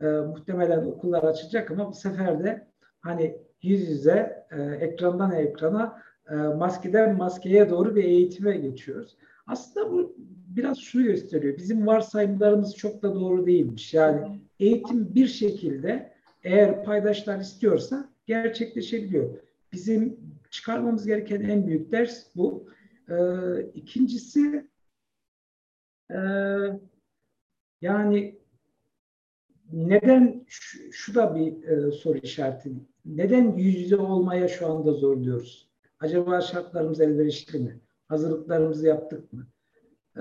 e, 0.00 0.06
muhtemelen 0.06 0.86
okullar 0.86 1.22
açacak 1.22 1.70
ama 1.70 1.88
bu 1.90 1.94
sefer 1.94 2.44
de 2.44 2.66
hani 3.00 3.36
yüz 3.62 3.88
yüze 3.88 4.46
e, 4.50 4.62
ekrandan 4.62 5.32
ekrana 5.32 6.02
e, 6.30 6.34
maskeden 6.34 7.16
maskeye 7.16 7.70
doğru 7.70 7.96
bir 7.96 8.04
eğitime 8.04 8.56
geçiyoruz. 8.56 9.16
Aslında 9.46 9.92
bu 9.92 10.16
biraz 10.56 10.78
şunu 10.78 11.04
gösteriyor. 11.04 11.56
Bizim 11.56 11.86
varsayımlarımız 11.86 12.76
çok 12.76 13.02
da 13.02 13.14
doğru 13.14 13.46
değilmiş. 13.46 13.94
Yani 13.94 14.40
eğitim 14.60 15.14
bir 15.14 15.26
şekilde 15.26 16.11
eğer 16.44 16.84
paydaşlar 16.84 17.40
istiyorsa 17.40 18.12
gerçekleşebiliyor. 18.26 19.38
Bizim 19.72 20.20
çıkarmamız 20.50 21.06
gereken 21.06 21.40
en 21.40 21.66
büyük 21.66 21.92
ders 21.92 22.36
bu. 22.36 22.68
Ee, 23.08 23.62
ikincisi 23.74 24.68
e, 26.10 26.18
yani 27.80 28.38
neden 29.72 30.44
şu, 30.48 30.92
şu 30.92 31.14
da 31.14 31.34
bir 31.34 31.62
e, 31.62 31.92
soru 31.92 32.18
işareti. 32.18 32.72
Neden 33.04 33.56
yüz 33.56 33.74
yüze 33.74 33.96
olmaya 33.96 34.48
şu 34.48 34.66
anda 34.66 34.92
zorluyoruz? 34.92 35.70
Acaba 36.00 36.40
şartlarımız 36.40 37.00
elverişli 37.00 37.58
mi? 37.58 37.80
Hazırlıklarımızı 38.08 38.86
yaptık 38.86 39.32
mı? 39.32 39.46
Ee, 40.16 40.20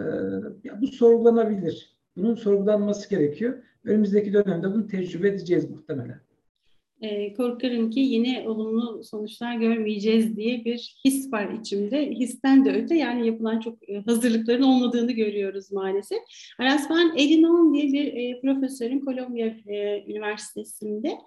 ya 0.63 0.81
bu 0.81 0.87
sorgulanabilir. 0.87 1.90
Bunun 2.17 2.35
sorgulanması 2.35 3.09
gerekiyor. 3.09 3.63
Önümüzdeki 3.83 4.33
dönemde 4.33 4.73
bunu 4.73 4.87
tecrübe 4.87 5.27
edeceğiz 5.27 5.69
muhtemelen 5.69 6.21
e, 7.01 7.33
korkarım 7.33 7.89
ki 7.89 7.99
yine 7.99 8.49
olumlu 8.49 9.03
sonuçlar 9.03 9.55
görmeyeceğiz 9.55 10.35
diye 10.35 10.65
bir 10.65 10.95
his 11.05 11.33
var 11.33 11.49
içimde. 11.59 12.11
Histen 12.11 12.65
de 12.65 12.71
öte 12.71 12.95
yani 12.95 13.27
yapılan 13.27 13.59
çok 13.59 13.89
e, 13.89 14.01
hazırlıkların 14.01 14.61
olmadığını 14.61 15.11
görüyoruz 15.11 15.71
maalesef. 15.71 16.19
Aras 16.59 16.89
ben 16.89 17.13
Elinon 17.17 17.73
diye 17.73 17.93
bir 17.93 18.13
e, 18.13 18.41
profesörün 18.41 18.99
Kolombiya 18.99 19.47
e, 19.47 20.03
Üniversitesi'nde 20.07 21.17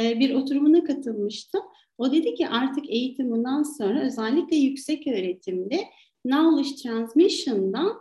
e, 0.00 0.18
bir 0.18 0.34
oturumuna 0.34 0.84
katılmıştım. 0.84 1.62
O 1.98 2.12
dedi 2.12 2.34
ki 2.34 2.48
artık 2.48 2.90
eğitim 2.90 3.30
bundan 3.30 3.62
sonra 3.62 4.00
özellikle 4.00 4.56
yüksek 4.56 5.06
öğretimde 5.06 5.78
knowledge 6.26 6.76
transmission'dan 6.82 7.92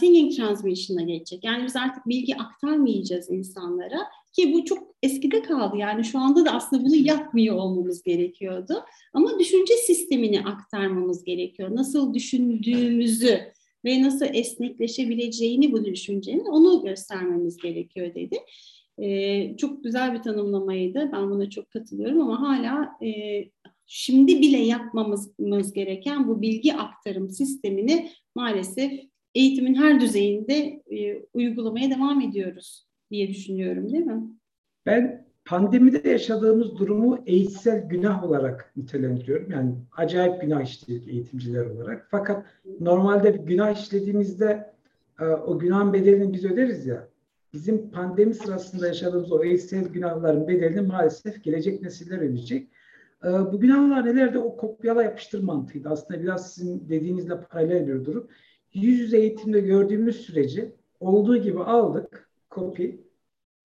thinking 0.00 0.36
transmission'a 0.36 1.02
geçecek. 1.02 1.44
Yani 1.44 1.64
biz 1.64 1.76
artık 1.76 2.08
bilgi 2.08 2.36
aktarmayacağız 2.36 3.30
insanlara 3.30 3.98
ki 4.32 4.52
bu 4.52 4.64
çok 4.64 4.94
eskide 5.02 5.42
kaldı. 5.42 5.76
Yani 5.76 6.04
şu 6.04 6.18
anda 6.18 6.44
da 6.44 6.50
aslında 6.50 6.84
bunu 6.84 6.96
yapmıyor 6.96 7.56
olmamız 7.56 8.02
gerekiyordu. 8.02 8.84
Ama 9.12 9.38
düşünce 9.38 9.74
sistemini 9.74 10.40
aktarmamız 10.40 11.24
gerekiyor. 11.24 11.76
Nasıl 11.76 12.14
düşündüğümüzü 12.14 13.40
ve 13.84 14.02
nasıl 14.02 14.26
esnekleşebileceğini 14.32 15.72
bu 15.72 15.84
düşüncenin 15.84 16.46
onu 16.46 16.84
göstermemiz 16.84 17.56
gerekiyor 17.56 18.14
dedi. 18.14 18.36
Ee, 18.98 19.56
çok 19.56 19.84
güzel 19.84 20.14
bir 20.14 20.22
tanımlamaydı. 20.22 21.10
Ben 21.12 21.30
buna 21.30 21.50
çok 21.50 21.70
katılıyorum 21.70 22.20
ama 22.20 22.40
hala 22.40 23.06
e, 23.06 23.44
şimdi 23.86 24.40
bile 24.40 24.58
yapmamız 24.58 25.72
gereken 25.72 26.28
bu 26.28 26.42
bilgi 26.42 26.74
aktarım 26.74 27.30
sistemini 27.30 28.10
maalesef 28.34 28.92
eğitimin 29.38 29.74
her 29.74 30.00
düzeyinde 30.00 30.82
e, 30.90 31.22
uygulamaya 31.34 31.90
devam 31.90 32.20
ediyoruz 32.20 32.86
diye 33.10 33.28
düşünüyorum 33.28 33.92
değil 33.92 34.04
mi? 34.04 34.22
Ben 34.86 35.26
pandemide 35.44 36.08
yaşadığımız 36.08 36.78
durumu 36.78 37.18
eğitsel 37.26 37.88
günah 37.88 38.24
olarak 38.24 38.72
nitelendiriyorum. 38.76 39.50
Yani 39.50 39.74
acayip 39.96 40.40
günah 40.40 40.62
işledik 40.62 41.08
eğitimciler 41.08 41.66
olarak. 41.66 42.08
Fakat 42.10 42.46
normalde 42.80 43.34
bir 43.34 43.38
günah 43.38 43.82
işlediğimizde 43.82 44.72
e, 45.20 45.24
o 45.24 45.58
günahın 45.58 45.92
bedelini 45.92 46.32
biz 46.32 46.44
öderiz 46.44 46.86
ya. 46.86 47.08
Bizim 47.52 47.90
pandemi 47.90 48.34
sırasında 48.34 48.86
yaşadığımız 48.86 49.32
o 49.32 49.44
eğitsel 49.44 49.84
günahların 49.84 50.48
bedelini 50.48 50.80
maalesef 50.80 51.44
gelecek 51.44 51.82
nesiller 51.82 52.18
ödeyecek. 52.18 52.68
E, 53.24 53.28
bu 53.28 53.60
günahlar 53.60 54.06
nelerde 54.06 54.38
o 54.38 54.56
kopyala 54.56 55.02
yapıştır 55.02 55.42
mantığıydı. 55.42 55.88
Aslında 55.88 56.22
biraz 56.22 56.54
sizin 56.54 56.88
dediğinizle 56.88 57.40
paralel 57.40 57.86
bir 57.86 58.04
durum. 58.04 58.28
Yüz 58.74 58.98
yüze 58.98 59.18
eğitimde 59.18 59.60
gördüğümüz 59.60 60.16
süreci 60.16 60.72
olduğu 61.00 61.36
gibi 61.36 61.62
aldık, 61.62 62.28
copy, 62.50 62.90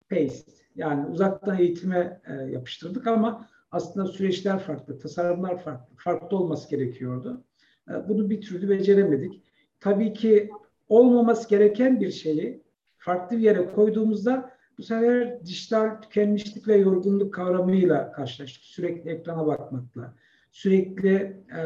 paste 0.10 0.52
Yani 0.76 1.08
uzaktan 1.08 1.60
eğitime 1.60 2.22
e, 2.28 2.34
yapıştırdık 2.34 3.08
ama 3.08 3.48
aslında 3.72 4.08
süreçler 4.08 4.60
farklı, 4.60 5.00
tasarımlar 5.00 5.64
farklı, 5.64 5.96
farklı 5.96 6.38
olması 6.38 6.70
gerekiyordu. 6.70 7.44
E, 7.90 8.10
bunu 8.10 8.30
bir 8.30 8.42
türlü 8.42 8.70
beceremedik. 8.70 9.44
Tabii 9.80 10.14
ki 10.14 10.50
olmaması 10.90 11.50
gereken 11.50 12.00
bir 12.00 12.12
şeyi 12.12 12.64
farklı 12.98 13.38
bir 13.38 13.42
yere 13.42 13.72
koyduğumuzda 13.72 14.54
bu 14.78 14.84
sefer 14.84 15.46
dijital 15.46 16.02
tükenmişlik 16.02 16.68
ve 16.68 16.76
yorgunluk 16.76 17.34
kavramıyla 17.34 18.12
karşılaştık. 18.12 18.64
Sürekli 18.64 19.10
ekrana 19.10 19.48
bakmakla, 19.48 20.14
sürekli 20.52 21.14
e, 21.56 21.62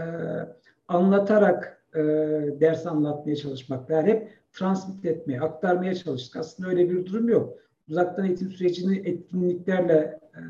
anlatarak 0.88 1.84
e, 1.98 2.02
ders 2.60 2.86
anlatmaya 2.86 3.36
çalışmakla, 3.36 3.96
yani 3.96 4.10
hep 4.10 4.30
transmit 4.54 5.06
etmeye, 5.06 5.42
aktarmaya 5.42 5.96
çalıştık. 5.96 6.36
Aslında 6.36 6.70
öyle 6.70 6.90
bir 6.90 7.06
durum 7.06 7.30
yok. 7.30 7.58
Uzaktan 7.90 8.26
eğitim 8.26 8.52
sürecini 8.52 8.98
etkinliklerle 8.98 10.20
e, 10.36 10.42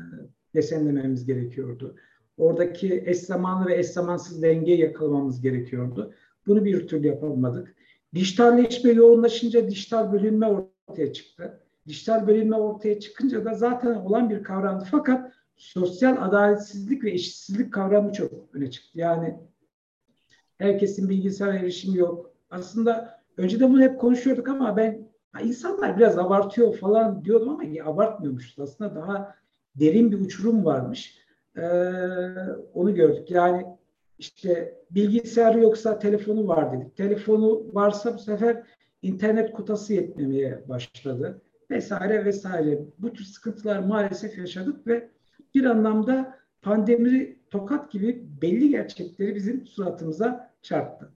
desenlememiz 0.54 1.26
gerekiyordu. 1.26 1.96
Oradaki 2.38 3.02
eş 3.06 3.18
zamanlı 3.18 3.68
ve 3.68 3.78
eş 3.78 3.86
zamansız 3.86 4.42
dengeyi 4.42 4.80
yakalamamız 4.80 5.40
gerekiyordu. 5.40 6.12
Bunu 6.46 6.64
bir 6.64 6.88
türlü 6.88 7.06
yapamadık. 7.06 7.74
Dijitalleşme 8.14 8.90
yoğunlaşınca 8.90 9.70
dijital 9.70 10.12
bölünme 10.12 10.46
ortaya 10.46 11.12
çıktı. 11.12 11.60
Dijital 11.86 12.26
bölünme 12.26 12.56
ortaya 12.56 13.00
çıkınca 13.00 13.44
da 13.44 13.54
zaten 13.54 13.94
olan 13.94 14.30
bir 14.30 14.42
kavramdı. 14.42 14.84
Fakat 14.90 15.32
sosyal 15.56 16.16
adaletsizlik 16.28 17.04
ve 17.04 17.10
eşitsizlik 17.10 17.72
kavramı 17.72 18.12
çok 18.12 18.32
öne 18.52 18.70
çıktı. 18.70 18.98
Yani 18.98 19.38
herkesin 20.58 21.08
bilgisayar 21.08 21.54
erişimi 21.54 21.98
yok. 21.98 22.30
Aslında 22.50 23.20
önceden 23.36 23.72
bunu 23.72 23.82
hep 23.82 24.00
konuşuyorduk 24.00 24.48
ama 24.48 24.76
ben 24.76 25.08
insanlar 25.42 25.98
biraz 25.98 26.18
abartıyor 26.18 26.76
falan 26.76 27.24
diyordum 27.24 27.48
ama 27.48 27.64
ya, 27.64 27.86
abartmıyormuşuz. 27.86 28.58
Aslında 28.58 28.94
daha 28.94 29.34
derin 29.76 30.12
bir 30.12 30.20
uçurum 30.20 30.64
varmış. 30.64 31.18
Ee, 31.56 31.62
onu 32.74 32.94
gördük. 32.94 33.30
Yani 33.30 33.66
işte 34.18 34.78
bilgisayar 34.90 35.54
yoksa 35.54 35.98
telefonu 35.98 36.48
var 36.48 36.72
dedik. 36.72 36.96
Telefonu 36.96 37.66
varsa 37.72 38.14
bu 38.14 38.18
sefer 38.18 38.62
internet 39.02 39.52
kotası 39.52 39.94
yetmemeye 39.94 40.68
başladı. 40.68 41.42
Vesaire 41.70 42.24
vesaire. 42.24 42.78
Bu 42.98 43.12
tür 43.12 43.24
sıkıntılar 43.24 43.78
maalesef 43.78 44.38
yaşadık 44.38 44.86
ve 44.86 45.08
bir 45.54 45.64
anlamda 45.64 46.38
pandemi 46.62 47.37
tokat 47.50 47.92
gibi 47.92 48.24
belli 48.42 48.70
gerçekleri 48.70 49.34
bizim 49.34 49.66
suratımıza 49.66 50.54
çarptı. 50.62 51.12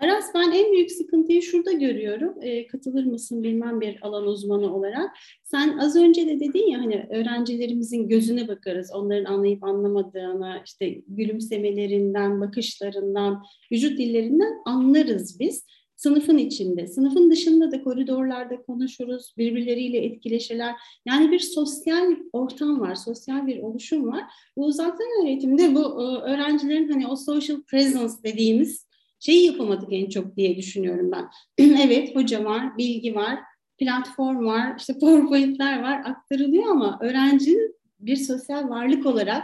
Aras 0.00 0.24
ben 0.34 0.52
en 0.52 0.72
büyük 0.72 0.92
sıkıntıyı 0.92 1.42
şurada 1.42 1.72
görüyorum. 1.72 2.34
E, 2.40 2.66
katılır 2.66 3.04
mısın 3.04 3.42
bilmem 3.42 3.80
bir 3.80 3.98
alan 4.02 4.26
uzmanı 4.26 4.74
olarak. 4.76 5.10
Sen 5.44 5.78
az 5.78 5.96
önce 5.96 6.26
de 6.26 6.40
dedin 6.40 6.70
ya 6.70 6.78
hani 6.78 7.06
öğrencilerimizin 7.10 8.08
gözüne 8.08 8.48
bakarız. 8.48 8.90
Onların 8.94 9.32
anlayıp 9.32 9.64
anlamadığını 9.64 10.62
işte 10.64 10.90
gülümsemelerinden, 11.08 12.40
bakışlarından, 12.40 13.42
vücut 13.72 13.98
dillerinden 13.98 14.52
anlarız 14.64 15.40
biz. 15.40 15.66
Sınıfın 16.02 16.38
içinde, 16.38 16.86
sınıfın 16.86 17.30
dışında 17.30 17.72
da 17.72 17.82
koridorlarda 17.82 18.62
konuşuruz, 18.62 19.34
birbirleriyle 19.38 19.98
etkileşirler. 19.98 20.74
Yani 21.06 21.30
bir 21.30 21.38
sosyal 21.38 22.16
ortam 22.32 22.80
var, 22.80 22.94
sosyal 22.94 23.46
bir 23.46 23.62
oluşum 23.62 24.06
var. 24.12 24.24
Bu 24.56 24.66
uzaktan 24.66 25.06
öğretimde 25.22 25.74
bu 25.74 25.80
e, 25.80 26.04
öğrencilerin 26.32 26.88
hani 26.88 27.06
o 27.06 27.16
social 27.16 27.62
presence 27.62 28.14
dediğimiz 28.24 28.86
şeyi 29.18 29.46
yapamadık 29.46 29.88
en 29.92 30.08
çok 30.08 30.36
diye 30.36 30.56
düşünüyorum 30.56 31.10
ben. 31.12 31.28
evet 31.86 32.16
hoca 32.16 32.44
var, 32.44 32.78
bilgi 32.78 33.14
var, 33.14 33.38
platform 33.78 34.46
var, 34.46 34.74
işte 34.78 34.92
PowerPoint'ler 35.00 35.82
var 35.82 36.02
aktarılıyor 36.04 36.68
ama 36.68 36.98
öğrencinin 37.02 37.76
bir 38.00 38.16
sosyal 38.16 38.68
varlık 38.68 39.06
olarak 39.06 39.42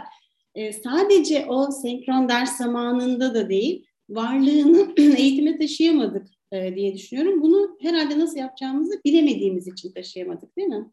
e, 0.55 0.73
sadece 0.73 1.45
o 1.45 1.71
senkron 1.71 2.29
ders 2.29 2.57
zamanında 2.57 3.33
da 3.33 3.49
değil, 3.49 3.85
varlığını 4.09 4.93
eğitime 5.17 5.57
taşıyamadık 5.57 6.27
e, 6.51 6.75
diye 6.75 6.93
düşünüyorum. 6.93 7.41
Bunu 7.41 7.77
herhalde 7.81 8.19
nasıl 8.19 8.37
yapacağımızı 8.37 9.01
bilemediğimiz 9.05 9.67
için 9.67 9.91
taşıyamadık 9.91 10.57
değil 10.57 10.67
mi? 10.67 10.91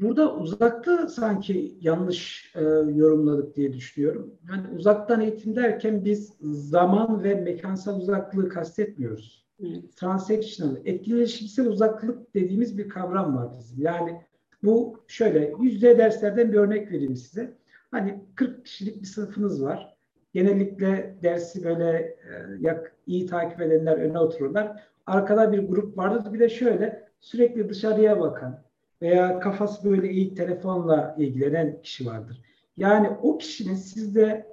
Burada 0.00 0.36
uzakta 0.36 1.08
sanki 1.08 1.78
yanlış 1.80 2.52
e, 2.54 2.60
yorumladık 2.94 3.56
diye 3.56 3.72
düşünüyorum. 3.72 4.34
Yani 4.48 4.76
uzaktan 4.76 5.20
eğitim 5.20 5.56
derken 5.56 6.04
biz 6.04 6.32
zaman 6.40 7.24
ve 7.24 7.34
mekansal 7.34 8.00
uzaklığı 8.00 8.48
kastetmiyoruz. 8.48 9.44
Evet. 9.60 9.96
Transactional, 9.96 10.76
etkileşimsel 10.84 11.66
uzaklık 11.66 12.34
dediğimiz 12.34 12.78
bir 12.78 12.88
kavram 12.88 13.36
var 13.36 13.48
bizim. 13.58 13.82
Yani 13.82 14.20
bu 14.62 15.04
şöyle 15.06 15.52
yüzde 15.60 15.98
derslerden 15.98 16.52
bir 16.52 16.58
örnek 16.58 16.92
vereyim 16.92 17.16
size. 17.16 17.58
Hani 17.90 18.24
40 18.34 18.64
kişilik 18.64 19.02
bir 19.02 19.06
sınıfınız 19.06 19.62
var. 19.62 19.93
Genellikle 20.34 21.16
dersi 21.22 21.64
böyle 21.64 22.16
e, 22.64 22.92
iyi 23.06 23.26
takip 23.26 23.60
edenler 23.60 23.96
öne 23.96 24.18
otururlar. 24.18 24.82
Arkada 25.06 25.52
bir 25.52 25.58
grup 25.58 25.98
vardır. 25.98 26.32
Bir 26.32 26.38
de 26.38 26.48
şöyle 26.48 27.08
sürekli 27.20 27.68
dışarıya 27.68 28.20
bakan, 28.20 28.64
veya 29.02 29.40
kafası 29.40 29.90
böyle 29.90 30.10
iyi 30.10 30.34
telefonla 30.34 31.14
ilgilenen 31.18 31.82
kişi 31.82 32.06
vardır. 32.06 32.40
Yani 32.76 33.08
o 33.22 33.38
kişinin 33.38 33.74
sizde 33.74 34.46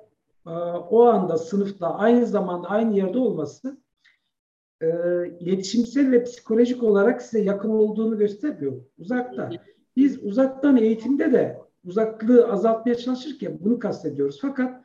e, 0.48 0.50
o 0.90 1.04
anda 1.04 1.38
sınıfta 1.38 1.96
aynı 1.96 2.26
zamanda 2.26 2.68
aynı 2.68 2.98
yerde 2.98 3.18
olması 3.18 3.78
e, 4.82 4.88
iletişimsel 5.40 6.12
ve 6.12 6.24
psikolojik 6.24 6.84
olarak 6.84 7.22
size 7.22 7.44
yakın 7.44 7.70
olduğunu 7.70 8.18
gösteriyor. 8.18 8.74
Uzakta. 9.00 9.50
Biz 9.96 10.24
uzaktan 10.24 10.78
eğitimde 10.78 11.32
de 11.32 11.58
uzaklığı 11.86 12.48
azaltmaya 12.48 12.96
çalışırken 12.96 13.58
bunu 13.62 13.80
kastediyoruz. 13.80 14.40
Fakat 14.42 14.82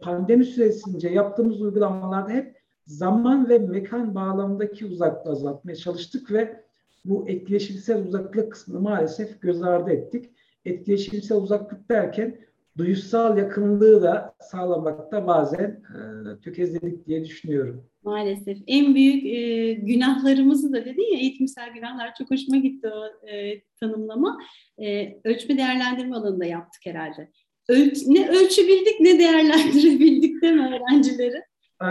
pandemi 0.00 0.44
süresince 0.44 1.08
yaptığımız 1.08 1.60
uygulamalarda 1.60 2.32
hep 2.32 2.58
zaman 2.86 3.48
ve 3.48 3.58
mekan 3.58 4.14
bağlamındaki 4.14 4.86
uzaklığı 4.86 5.30
azaltmaya 5.30 5.76
çalıştık 5.76 6.32
ve 6.32 6.64
bu 7.04 7.28
etkileşimsel 7.28 8.06
uzaklık 8.06 8.52
kısmını 8.52 8.80
maalesef 8.80 9.42
göz 9.42 9.62
ardı 9.62 9.90
ettik. 9.90 10.30
Etkileşimsel 10.64 11.38
uzaklık 11.38 11.90
derken 11.90 12.38
duyusal 12.78 13.38
yakınlığı 13.38 14.02
da 14.02 14.34
sağlamakta 14.40 15.26
bazen 15.26 15.82
e, 15.94 16.40
tökezledik 16.40 17.06
diye 17.06 17.24
düşünüyorum. 17.24 17.84
Maalesef. 18.02 18.58
En 18.66 18.94
büyük 18.94 19.26
e, 19.26 19.72
günahlarımızı 19.72 20.72
da 20.72 20.84
dedin 20.84 21.12
ya 21.12 21.18
eğitimsel 21.18 21.72
günahlar 21.74 22.14
çok 22.18 22.30
hoşuma 22.30 22.56
gitti 22.56 22.88
o 22.88 23.28
e, 23.28 23.60
tanımlama. 23.80 24.38
E, 24.78 25.14
ölçme 25.24 25.56
değerlendirme 25.58 26.16
alanında 26.16 26.44
yaptık 26.44 26.86
herhalde. 26.86 27.30
Ölç, 27.68 28.06
ne 28.06 28.30
ölçebildik 28.30 29.00
ne 29.00 29.18
değerlendirebildik 29.18 30.42
değil 30.42 30.54
mi 30.54 30.76
öğrencileri? 30.76 31.42
Ee, 31.82 31.88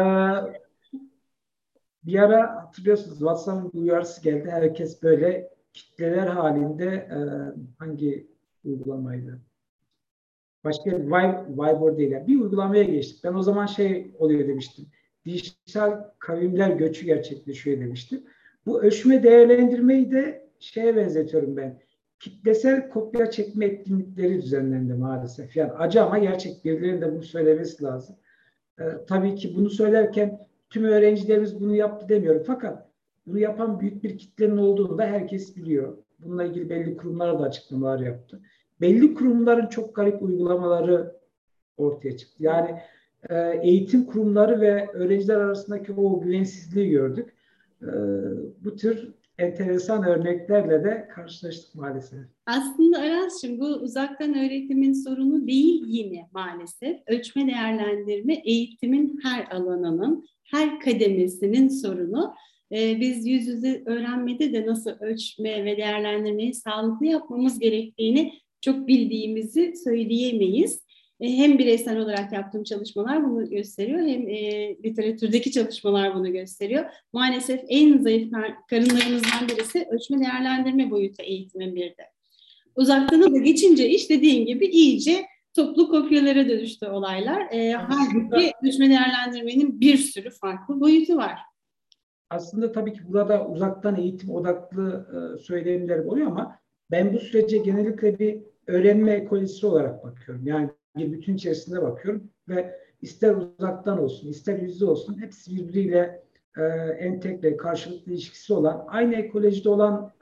bir 2.03 2.19
ara 2.19 2.63
hatırlıyorsunuz 2.63 3.17
WhatsApp 3.17 3.75
uyarısı 3.75 4.23
geldi. 4.23 4.49
Herkes 4.51 5.03
böyle 5.03 5.49
kitleler 5.73 6.27
halinde 6.27 6.85
e, 6.85 7.17
hangi 7.79 8.27
uygulamaydı? 8.63 9.41
Başka 10.63 10.91
Viber 10.91 11.97
değil. 11.97 12.11
Yani 12.11 12.27
bir 12.27 12.39
uygulamaya 12.39 12.83
geçtik. 12.83 13.23
Ben 13.23 13.33
o 13.33 13.43
zaman 13.43 13.65
şey 13.65 14.15
oluyor 14.19 14.47
demiştim. 14.47 14.85
Dijital 15.25 16.03
kavimler 16.19 16.69
göçü 16.69 17.05
gerçekleşiyor 17.05 17.79
demiştim. 17.79 18.23
Bu 18.65 18.83
ölçme 18.83 19.23
değerlendirmeyi 19.23 20.11
de 20.11 20.49
şeye 20.59 20.95
benzetiyorum 20.95 21.57
ben. 21.57 21.81
Kitlesel 22.19 22.89
kopya 22.89 23.31
çekme 23.31 23.65
etkinlikleri 23.65 24.41
düzenlendi 24.41 24.93
maalesef. 24.93 25.55
Yani 25.55 25.71
acı 25.71 26.03
ama 26.03 26.17
gerçek 26.17 26.65
birilerinin 26.65 27.01
de 27.01 27.13
bunu 27.13 27.23
söylemesi 27.23 27.83
lazım. 27.83 28.15
Ee, 28.79 28.83
tabii 29.07 29.35
ki 29.35 29.55
bunu 29.55 29.69
söylerken 29.69 30.47
tüm 30.69 30.83
öğrencilerimiz 30.83 31.61
bunu 31.61 31.75
yaptı 31.75 32.09
demiyorum. 32.09 32.43
Fakat 32.47 32.87
bunu 33.27 33.39
yapan 33.39 33.79
büyük 33.79 34.03
bir 34.03 34.17
kitlenin 34.17 34.57
olduğunu 34.57 34.97
da 34.97 35.05
herkes 35.05 35.55
biliyor. 35.55 35.97
Bununla 36.19 36.43
ilgili 36.43 36.69
belli 36.69 36.97
kurumlar 36.97 37.39
da 37.39 37.43
açıklamalar 37.43 37.99
yaptı. 37.99 38.39
Belli 38.81 39.13
kurumların 39.13 39.67
çok 39.67 39.95
garip 39.95 40.21
uygulamaları 40.21 41.15
ortaya 41.77 42.17
çıktı. 42.17 42.43
Yani 42.43 42.79
e, 43.29 43.59
eğitim 43.63 44.05
kurumları 44.05 44.61
ve 44.61 44.87
öğrenciler 44.93 45.35
arasındaki 45.35 45.93
o 45.93 46.21
güvensizliği 46.21 46.89
gördük. 46.89 47.33
E, 47.81 47.89
bu 48.65 48.75
tür 48.75 49.13
enteresan 49.37 50.03
örneklerle 50.03 50.83
de 50.83 51.07
karşılaştık 51.15 51.75
maalesef. 51.75 52.19
Aslında 52.45 52.99
Aras'cığım 52.99 53.59
bu 53.59 53.65
uzaktan 53.65 54.37
öğretimin 54.37 54.93
sorunu 54.93 55.47
değil 55.47 55.83
yine 55.87 56.29
maalesef. 56.33 56.97
Ölçme 57.07 57.47
değerlendirme 57.47 58.33
eğitimin 58.33 59.19
her 59.23 59.47
alanının 59.51 60.25
her 60.43 60.79
kademesinin 60.79 61.67
sorunu. 61.67 62.33
Ee, 62.71 62.99
biz 62.99 63.27
yüz 63.27 63.47
yüze 63.47 63.83
öğrenmede 63.85 64.53
de 64.53 64.65
nasıl 64.65 64.91
ölçme 64.99 65.65
ve 65.65 65.77
değerlendirmeyi 65.77 66.53
sağlıklı 66.53 67.05
yapmamız 67.05 67.59
gerektiğini 67.59 68.33
çok 68.61 68.87
bildiğimizi 68.87 69.73
söyleyemeyiz. 69.83 70.86
Ee, 71.19 71.37
hem 71.37 71.57
bireysel 71.57 71.97
olarak 71.97 72.33
yaptığım 72.33 72.63
çalışmalar 72.63 73.23
bunu 73.23 73.49
gösteriyor 73.49 73.99
hem 73.99 74.29
e, 74.29 74.69
literatürdeki 74.83 75.51
çalışmalar 75.51 76.15
bunu 76.15 76.31
gösteriyor. 76.31 76.85
Maalesef 77.13 77.61
en 77.67 77.97
zayıf 77.97 78.31
karınlarımızdan 78.69 79.47
birisi 79.49 79.87
ölçme 79.91 80.19
değerlendirme 80.19 80.91
boyutu 80.91 81.23
eğitimin 81.23 81.75
bir 81.75 81.89
de. 81.89 82.11
Uzaktan 82.75 83.33
da 83.33 83.37
geçince 83.37 83.89
iş 83.89 84.09
dediğin 84.09 84.45
gibi 84.45 84.65
iyice 84.65 85.25
toplu 85.55 85.89
kopyalara 85.89 86.49
dönüştü 86.49 86.87
olaylar. 86.87 87.47
E, 87.51 87.71
halbuki 87.71 88.51
düşme 88.63 88.89
değerlendirmenin 88.89 89.81
bir 89.81 89.97
sürü 89.97 90.29
farklı 90.29 90.79
boyutu 90.79 91.17
var. 91.17 91.39
Aslında 92.29 92.71
tabii 92.71 92.93
ki 92.93 92.99
burada 93.07 93.47
uzaktan 93.47 93.95
eğitim 93.95 94.29
odaklı 94.29 95.07
e, 95.13 95.43
söylemler 95.43 95.99
oluyor 95.99 96.27
ama 96.27 96.59
ben 96.91 97.13
bu 97.13 97.19
sürece 97.19 97.57
genellikle 97.57 98.19
bir 98.19 98.37
öğrenme 98.67 99.11
ekolojisi 99.11 99.65
olarak 99.65 100.03
bakıyorum. 100.03 100.47
Yani 100.47 100.69
bir 100.95 101.11
bütün 101.11 101.35
içerisinde 101.35 101.81
bakıyorum 101.81 102.23
ve 102.49 102.79
ister 103.01 103.35
uzaktan 103.35 103.99
olsun, 103.99 104.27
ister 104.27 104.59
yüzde 104.59 104.85
olsun 104.85 105.21
hepsi 105.21 105.55
birbiriyle 105.55 106.23
e, 106.57 106.63
entegre, 106.99 107.57
karşılıklı 107.57 108.11
ilişkisi 108.11 108.53
olan, 108.53 108.85
aynı 108.87 109.15
ekolojide 109.15 109.69
olan 109.69 110.13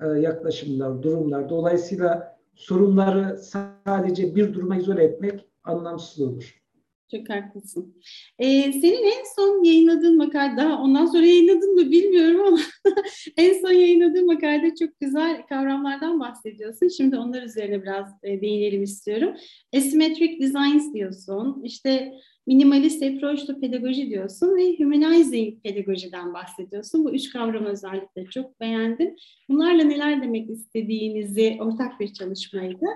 e, 0.00 0.06
e, 0.06 0.20
yaklaşımlar, 0.20 1.02
durumlar. 1.02 1.48
Dolayısıyla 1.48 2.38
sorunları 2.54 3.38
sadece 3.38 4.34
bir 4.34 4.54
duruma 4.54 4.76
izole 4.76 5.04
etmek 5.04 5.48
anlamsız 5.64 6.20
olur. 6.20 6.62
Çok 7.10 7.28
haklısın. 7.28 7.94
Ee, 8.38 8.72
senin 8.72 9.04
en 9.04 9.24
son 9.36 9.64
yayınladığın 9.64 10.16
makale, 10.16 10.56
daha 10.56 10.82
ondan 10.82 11.06
sonra 11.06 11.26
yayınladın 11.26 11.74
mı 11.74 11.90
bilmiyorum 11.90 12.40
ama 12.46 12.58
en 13.36 13.60
son 13.60 13.70
yayınladığın 13.70 14.26
makalede 14.26 14.74
çok 14.74 15.00
güzel 15.00 15.46
kavramlardan 15.46 16.20
bahsediyorsun. 16.20 16.88
Şimdi 16.88 17.16
onlar 17.16 17.42
üzerine 17.42 17.82
biraz 17.82 18.08
e, 18.22 18.40
değinelim 18.40 18.82
istiyorum. 18.82 19.34
Asymmetric 19.76 20.40
designs 20.40 20.94
diyorsun, 20.94 21.62
işte 21.64 22.12
minimalist 22.46 23.02
approach 23.02 23.46
to 23.46 23.60
pedagoji 23.60 24.10
diyorsun 24.10 24.56
ve 24.56 24.78
humanizing 24.78 25.62
pedagojiden 25.62 26.34
bahsediyorsun. 26.34 27.04
Bu 27.04 27.14
üç 27.14 27.30
kavramı 27.32 27.68
özellikle 27.68 28.24
çok 28.24 28.60
beğendim. 28.60 29.16
Bunlarla 29.48 29.82
neler 29.82 30.22
demek 30.22 30.50
istediğinizi 30.50 31.58
ortak 31.60 32.00
bir 32.00 32.12
çalışmaydı 32.12 32.86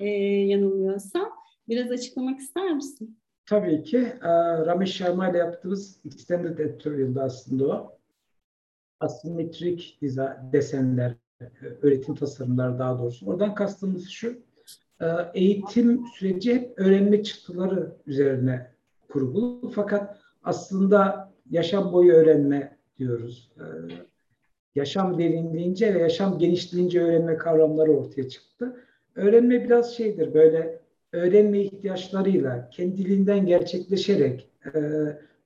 e, 0.00 0.08
yanılmıyorsam. 0.48 1.28
Biraz 1.68 1.90
açıklamak 1.90 2.40
ister 2.40 2.72
misin? 2.74 3.18
Tabii 3.46 3.82
ki. 3.82 3.98
E, 4.82 4.86
Sharma 4.86 5.30
ile 5.30 5.38
yaptığımız 5.38 6.00
Extended 6.06 6.58
Editorial'da 6.58 7.22
aslında 7.22 7.66
o. 7.66 7.98
Asimetrik 9.00 9.98
desenler, 10.52 11.14
e, 11.40 11.44
öğretim 11.82 12.14
tasarımları 12.14 12.78
daha 12.78 12.98
doğrusu. 12.98 13.26
Oradan 13.26 13.54
kastımız 13.54 14.08
şu, 14.08 14.38
e, 15.00 15.06
eğitim 15.34 16.06
süreci 16.06 16.54
hep 16.54 16.72
öğrenme 16.76 17.22
çıktıları 17.22 17.96
üzerine 18.06 18.70
kurgulu. 19.08 19.70
Fakat 19.74 20.18
aslında 20.42 21.32
yaşam 21.50 21.92
boyu 21.92 22.12
öğrenme 22.12 22.76
diyoruz. 22.98 23.52
Yaşam 24.74 25.18
derinliğince 25.18 25.94
ve 25.94 25.98
yaşam 25.98 26.38
genişliğince 26.38 27.02
öğrenme 27.02 27.36
kavramları 27.36 27.92
ortaya 27.92 28.28
çıktı. 28.28 28.76
Öğrenme 29.14 29.64
biraz 29.64 29.96
şeydir 29.96 30.34
böyle 30.34 30.83
öğrenme 31.14 31.60
ihtiyaçlarıyla 31.60 32.70
kendiliğinden 32.70 33.46
gerçekleşerek 33.46 34.50
e, 34.74 34.78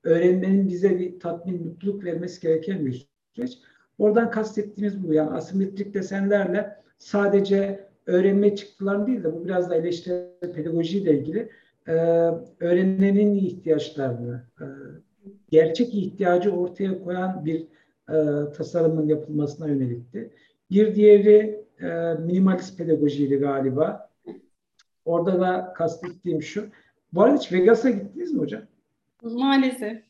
öğrenmenin 0.04 0.68
bize 0.68 0.98
bir 0.98 1.20
tatmin, 1.20 1.64
mutluluk 1.66 2.04
vermesi 2.04 2.40
gereken 2.40 2.86
bir 2.86 3.08
süreç. 3.34 3.58
Oradan 3.98 4.30
kastettiğimiz 4.30 5.08
bu. 5.08 5.14
Yani 5.14 5.30
asimetrik 5.30 5.94
desenlerle 5.94 6.76
sadece 6.98 7.88
öğrenme 8.06 8.56
çıktılarını 8.56 9.06
değil 9.06 9.24
de 9.24 9.34
bu 9.34 9.44
biraz 9.44 9.70
da 9.70 9.74
eleştirel 9.74 10.52
pedagojiyle 10.54 11.18
ilgili 11.18 11.48
e, 11.88 11.92
öğrenenin 12.60 13.34
ihtiyaçlarını, 13.34 14.42
e, 14.60 14.66
gerçek 15.50 15.94
ihtiyacı 15.94 16.50
ortaya 16.50 17.04
koyan 17.04 17.44
bir 17.44 17.60
e, 18.08 18.16
tasarımın 18.52 19.06
yapılmasına 19.06 19.68
yönelikti. 19.68 20.30
Bir 20.70 20.94
diğeri 20.94 21.64
e, 21.80 22.14
minimalist 22.24 22.78
pedagojiydi 22.78 23.36
galiba. 23.36 24.07
Orada 25.08 25.40
da 25.40 25.72
kastettiğim 25.76 26.42
şu. 26.42 26.66
Bu 27.12 27.22
arada 27.22 27.36
hiç 27.36 27.52
Vegas'a 27.52 27.90
gittiniz 27.90 28.32
mi 28.32 28.40
hocam? 28.40 28.62
Maalesef. 29.22 30.02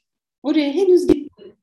Oraya 0.42 0.72
henüz 0.72 1.06
gitmedim. 1.06 1.56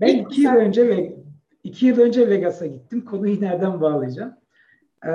Ben 0.00 0.18
İlk 0.18 0.32
iki 0.32 0.42
yıl 0.42 0.50
önce 0.50 0.88
ve 0.88 1.16
iki 1.64 1.86
yıl 1.86 1.98
önce 2.00 2.28
Vegas'a 2.28 2.66
gittim. 2.66 3.04
Konuyu 3.04 3.40
nereden 3.40 3.80
bağlayacağım? 3.80 4.34
Ee, 5.06 5.10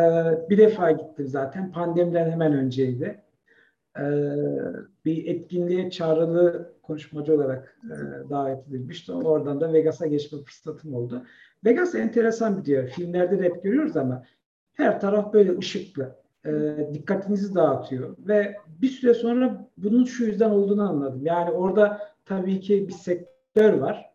bir 0.49 0.57
defa 0.57 0.91
gittim 0.91 1.27
zaten. 1.27 1.71
Pandemiden 1.71 2.31
hemen 2.31 2.53
önceydi. 2.53 3.23
Ee, 3.99 4.03
bir 5.05 5.27
etkinliğe 5.27 5.89
çağrılı 5.89 6.73
konuşmacı 6.83 7.35
olarak 7.35 7.79
e, 7.83 8.29
davet 8.29 8.67
edilmişti. 8.67 9.11
Oradan 9.11 9.61
da 9.61 9.73
Vegas'a 9.73 10.07
geçme 10.07 10.39
fırsatım 10.39 10.93
oldu. 10.93 11.25
Vegas 11.65 11.95
enteresan 11.95 12.65
bir 12.65 12.71
yer. 12.71 12.87
Filmlerde 12.87 13.39
de 13.39 13.43
hep 13.43 13.63
görüyoruz 13.63 13.97
ama 13.97 14.23
her 14.73 14.99
taraf 15.01 15.33
böyle 15.33 15.57
ışıklı 15.57 16.24
e, 16.45 16.51
dikkatinizi 16.93 17.55
dağıtıyor 17.55 18.15
ve 18.19 18.55
bir 18.81 18.87
süre 18.87 19.13
sonra 19.13 19.67
bunun 19.77 20.05
şu 20.05 20.23
yüzden 20.23 20.49
olduğunu 20.49 20.89
anladım. 20.89 21.21
Yani 21.23 21.51
orada 21.51 22.01
tabii 22.25 22.59
ki 22.59 22.87
bir 22.87 22.93
sektör 22.93 23.73
var, 23.73 24.11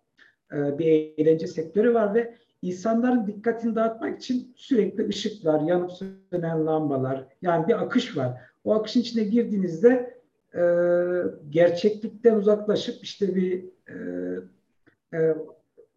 e, 0.53 0.79
bir 0.79 0.87
eğlence 1.19 1.47
sektörü 1.47 1.95
var 1.95 2.15
ve 2.15 2.35
insanların 2.63 3.27
dikkatini 3.27 3.75
dağıtmak 3.75 4.19
için 4.19 4.53
sürekli 4.57 5.09
ışıklar, 5.09 5.61
yanıp 5.61 5.91
sönen 5.93 6.67
lambalar, 6.67 7.27
yani 7.43 7.69
bir 7.69 7.83
akış 7.83 8.17
var. 8.17 8.41
O 8.65 8.75
akışın 8.75 9.01
içine 9.01 9.25
girdiğinizde 9.25 10.21
e, 10.55 10.63
gerçeklikten 11.51 12.37
uzaklaşıp 12.37 13.05
işte 13.05 13.35
bir 13.35 13.65
e, 13.89 13.97
e, 15.19 15.35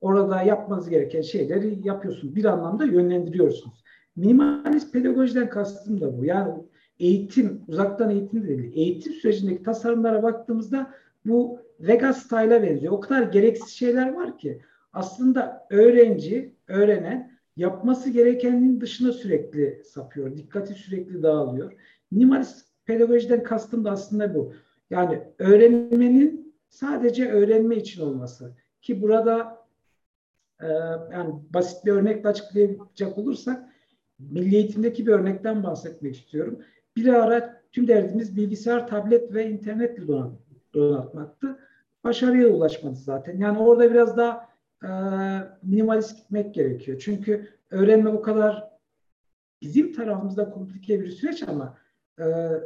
orada 0.02 0.42
yapmanız 0.42 0.90
gereken 0.90 1.22
şeyleri 1.22 1.88
yapıyorsunuz. 1.88 2.36
Bir 2.36 2.46
anlamda 2.46 2.86
yönlendiriyorsunuz. 2.86 3.83
Minimalist 4.16 4.94
pedagojiden 4.94 5.50
kastım 5.50 6.02
da 6.02 6.18
bu. 6.18 6.26
Yani 6.26 6.54
eğitim, 7.00 7.62
uzaktan 7.68 8.10
eğitim 8.10 8.44
de 8.44 8.48
değil. 8.48 8.72
Eğitim 8.76 9.14
sürecindeki 9.14 9.64
tasarımlara 9.64 10.24
baktığımızda 10.24 10.94
bu 11.26 11.60
Vegas 11.80 12.24
style'a 12.24 12.64
benziyor. 12.64 12.94
O 12.94 13.00
kadar 13.00 13.22
gereksiz 13.22 13.70
şeyler 13.70 14.14
var 14.14 14.38
ki 14.38 14.62
aslında 14.94 15.68
öğrenci, 15.70 16.56
öğrenen 16.68 17.34
yapması 17.58 18.10
gerekenin 18.10 18.82
dışına 18.82 19.12
sürekli 19.12 19.82
sapıyor. 19.86 20.38
Dikkati 20.38 20.74
sürekli 20.74 21.24
dağılıyor. 21.24 21.74
Minimalist 22.12 22.68
pedagojiden 22.86 23.44
kastım 23.44 23.86
da 23.86 23.92
aslında 23.92 24.36
bu. 24.36 24.54
Yani 24.90 25.24
öğrenmenin 25.40 26.56
sadece 26.70 27.32
öğrenme 27.32 27.76
için 27.76 28.02
olması. 28.02 28.54
Ki 28.82 29.02
burada 29.02 29.66
e, 30.62 30.68
yani 31.12 31.34
basit 31.54 31.86
bir 31.86 31.92
örnekle 31.92 32.30
açıklayacak 32.30 33.18
olursak 33.18 33.73
milli 34.32 34.56
eğitimdeki 34.56 35.08
bir 35.08 35.12
örnekten 35.12 35.64
bahsetmek 35.64 36.16
istiyorum. 36.16 36.60
Bir 36.96 37.08
ara 37.08 37.62
tüm 37.72 37.88
derdimiz 37.88 38.36
bilgisayar, 38.36 38.88
tablet 38.88 39.34
ve 39.34 39.50
internetle 39.50 40.08
donat, 40.08 40.32
donatmaktı. 40.74 41.60
Başarıya 42.04 42.48
ulaşmadı 42.48 42.96
zaten. 42.96 43.38
Yani 43.38 43.60
orada 43.60 43.92
biraz 43.92 44.18
daha 44.18 44.50
e, 44.84 44.90
minimalist 45.64 46.18
gitmek 46.18 46.54
gerekiyor. 46.54 47.02
Çünkü 47.06 47.48
öğrenme 47.72 48.10
o 48.10 48.22
kadar 48.22 48.70
bizim 49.62 49.94
tarafımızda 49.94 50.50
komplike 50.50 51.02
bir 51.02 51.10
süreç 51.10 51.44
ama 51.44 51.78
e, 52.18 52.24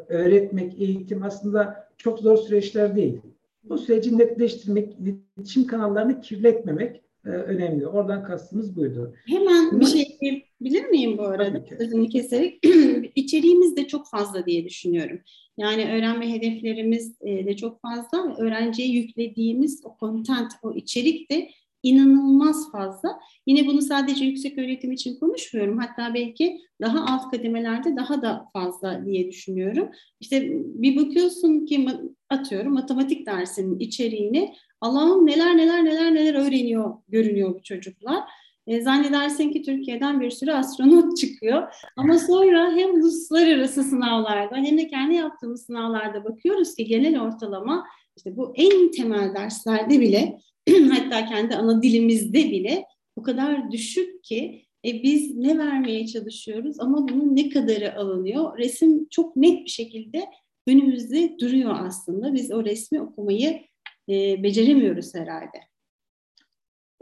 öğretmek, 0.07 0.81
eğitim 0.81 1.23
aslında 1.23 1.89
çok 1.97 2.19
zor 2.19 2.37
süreçler 2.37 2.95
değil. 2.95 3.21
Bu 3.63 3.77
süreci 3.77 4.17
netleştirmek, 4.17 4.97
iletişim 4.99 5.67
kanallarını 5.67 6.21
kirletmemek 6.21 7.01
e, 7.25 7.29
önemli. 7.29 7.87
Oradan 7.87 8.23
kastımız 8.23 8.75
buydu. 8.75 9.13
Hemen 9.25 9.79
bir 9.79 9.85
şey 9.85 10.17
bilir 10.61 10.85
miyim 10.85 11.17
bu 11.17 11.23
arada? 11.23 11.65
Sözünü 11.77 12.09
keserek. 12.09 12.59
İçeriğimiz 13.15 13.75
de 13.75 13.87
çok 13.87 14.07
fazla 14.07 14.45
diye 14.45 14.65
düşünüyorum. 14.65 15.19
Yani 15.57 15.91
öğrenme 15.91 16.33
hedeflerimiz 16.33 17.15
e, 17.21 17.45
de 17.45 17.55
çok 17.55 17.81
fazla. 17.81 18.35
Öğrenciye 18.37 18.87
yüklediğimiz 18.87 19.81
o 19.85 19.97
content, 19.99 20.51
o 20.63 20.73
içerik 20.73 21.31
de 21.31 21.49
inanılmaz 21.83 22.71
fazla. 22.71 23.19
Yine 23.47 23.67
bunu 23.67 23.81
sadece 23.81 24.25
yüksek 24.25 24.57
öğretim 24.57 24.91
için 24.91 25.19
konuşmuyorum. 25.19 25.77
Hatta 25.77 26.13
belki 26.13 26.61
daha 26.81 27.05
alt 27.05 27.31
kademelerde 27.31 27.95
daha 27.95 28.21
da 28.21 28.45
fazla 28.53 29.05
diye 29.05 29.31
düşünüyorum. 29.31 29.89
İşte 30.19 30.49
bir 30.53 30.95
bakıyorsun 30.95 31.65
ki 31.65 31.87
atıyorum 32.29 32.73
matematik 32.73 33.27
dersinin 33.27 33.79
içeriğini 33.79 34.53
Allah'ım 34.81 35.25
neler 35.25 35.57
neler 35.57 35.85
neler 35.85 36.13
neler 36.13 36.33
öğreniyor 36.33 36.93
görünüyor 37.07 37.55
bu 37.55 37.63
çocuklar. 37.63 38.23
E, 38.67 38.81
zannedersin 38.81 39.51
ki 39.51 39.61
Türkiye'den 39.61 40.21
bir 40.21 40.31
sürü 40.31 40.51
astronot 40.51 41.17
çıkıyor. 41.17 41.73
Ama 41.97 42.19
sonra 42.19 42.71
hem 42.75 42.93
uluslararası 42.93 43.83
sınavlarda 43.83 44.55
hem 44.55 44.77
de 44.77 44.87
kendi 44.87 45.15
yaptığımız 45.15 45.65
sınavlarda 45.65 46.23
bakıyoruz 46.23 46.75
ki 46.75 46.85
genel 46.85 47.21
ortalama 47.21 47.87
işte 48.17 48.37
bu 48.37 48.53
en 48.55 48.91
temel 48.91 49.35
derslerde 49.35 49.99
bile 49.99 50.39
hatta 50.91 51.25
kendi 51.25 51.55
ana 51.55 51.81
dilimizde 51.83 52.51
bile 52.51 52.85
o 53.15 53.23
kadar 53.23 53.71
düşük 53.71 54.23
ki 54.23 54.65
e, 54.85 55.03
biz 55.03 55.35
ne 55.37 55.57
vermeye 55.57 56.07
çalışıyoruz 56.07 56.79
ama 56.79 57.07
bunun 57.07 57.35
ne 57.35 57.49
kadarı 57.49 57.95
alınıyor? 57.95 58.57
Resim 58.57 59.07
çok 59.09 59.35
net 59.35 59.65
bir 59.65 59.69
şekilde 59.69 60.25
önümüzde 60.67 61.39
duruyor 61.39 61.75
aslında. 61.79 62.33
Biz 62.33 62.51
o 62.51 62.65
resmi 62.65 63.01
okumayı 63.01 63.61
e, 64.09 64.43
beceremiyoruz 64.43 65.15
herhalde. 65.15 65.57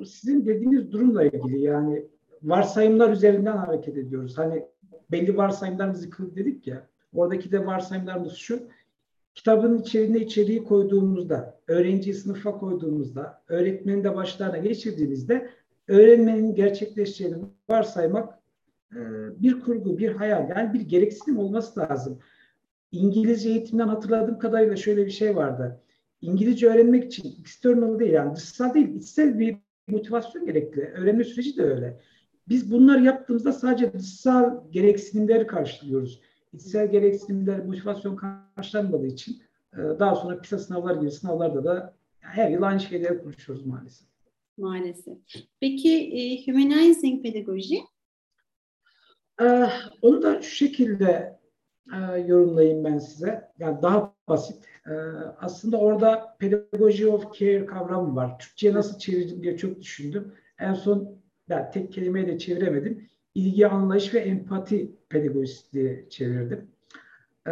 Sizin 0.03 0.45
dediğiniz 0.45 0.91
durumla 0.91 1.23
ilgili 1.23 1.61
yani 1.61 2.05
varsayımlar 2.43 3.09
üzerinden 3.09 3.57
hareket 3.57 3.97
ediyoruz. 3.97 4.37
Hani 4.37 4.65
belli 5.11 5.37
varsayımlarımız 5.37 6.05
yıkıldı 6.05 6.35
dedik 6.35 6.67
ya. 6.67 6.87
Oradaki 7.13 7.51
de 7.51 7.65
varsayımlarımız 7.65 8.33
şu. 8.33 8.59
Kitabın 9.35 9.77
içeriğine 9.77 10.19
içeriği 10.19 10.63
koyduğumuzda, 10.63 11.59
öğrenciyi 11.67 12.13
sınıfa 12.13 12.57
koyduğumuzda, 12.57 13.41
öğretmeni 13.47 14.03
de 14.03 14.15
başlarına 14.15 14.57
geçirdiğimizde 14.57 15.49
öğrenmenin 15.87 16.55
gerçekleşeceğini 16.55 17.37
varsaymak 17.69 18.39
e, 18.91 18.99
bir 19.41 19.59
kurgu, 19.59 19.97
bir 19.97 20.11
hayal. 20.11 20.49
Yani 20.49 20.73
bir 20.73 20.81
gereksinim 20.81 21.37
olması 21.37 21.79
lazım. 21.79 22.19
İngilizce 22.91 23.49
eğitimden 23.49 23.87
hatırladığım 23.87 24.39
kadarıyla 24.39 24.75
şöyle 24.75 25.05
bir 25.05 25.11
şey 25.11 25.35
vardı. 25.35 25.81
İngilizce 26.21 26.67
öğrenmek 26.67 27.05
için 27.05 27.35
external 27.41 27.99
değil 27.99 28.13
yani 28.13 28.35
dışsal 28.35 28.73
değil, 28.73 28.95
içsel 28.95 29.39
bir 29.39 29.57
motivasyon 29.87 30.45
gerekli. 30.45 30.81
Öğrenme 30.81 31.23
süreci 31.23 31.57
de 31.57 31.63
öyle. 31.63 32.01
Biz 32.47 32.71
bunları 32.71 33.03
yaptığımızda 33.03 33.51
sadece 33.51 33.93
dışsal 33.93 34.71
gereksinimleri 34.71 35.47
karşılıyoruz. 35.47 36.21
İçsel 36.53 36.91
gereksinimler, 36.91 37.65
motivasyon 37.65 38.15
karşılanmadığı 38.55 39.07
için 39.07 39.41
e, 39.73 39.77
daha 39.77 40.15
sonra 40.15 40.41
PISA 40.41 40.59
sınavlar 40.59 40.95
gibi 40.95 41.11
sınavlarda 41.11 41.63
da 41.63 41.95
her 42.19 42.51
yıl 42.51 42.61
aynı 42.61 42.79
şeyleri 42.79 43.21
konuşuyoruz 43.21 43.65
maalesef. 43.65 44.07
Maalesef. 44.57 45.17
Peki 45.59 45.93
e, 45.93 46.45
humanizing 46.45 47.23
pedagoji? 47.23 47.79
Ee, 49.41 49.67
onu 50.01 50.21
da 50.21 50.41
şu 50.41 50.55
şekilde 50.55 51.39
e, 51.93 52.19
yorumlayayım 52.19 52.83
ben 52.83 52.97
size. 52.97 53.51
Yani 53.59 53.81
daha 53.81 54.13
basit. 54.27 54.65
Ee, 54.87 54.91
aslında 55.39 55.77
orada 55.77 56.35
pedagogy 56.39 57.05
of 57.05 57.33
care 57.33 57.65
kavramı 57.65 58.15
var. 58.15 58.39
Türkçe'ye 58.39 58.73
nasıl 58.73 58.99
çevirdim 58.99 59.43
diye 59.43 59.57
çok 59.57 59.81
düşündüm. 59.81 60.33
En 60.59 60.73
son 60.73 61.17
yani 61.49 61.65
tek 61.73 61.93
kelimeyle 61.93 62.37
çeviremedim. 62.37 63.07
İlgi, 63.35 63.67
anlayış 63.67 64.13
ve 64.13 64.19
empati 64.19 64.91
pedagojisi 65.09 65.73
diye 65.73 66.09
çevirdim. 66.09 66.67
Ee, 67.47 67.51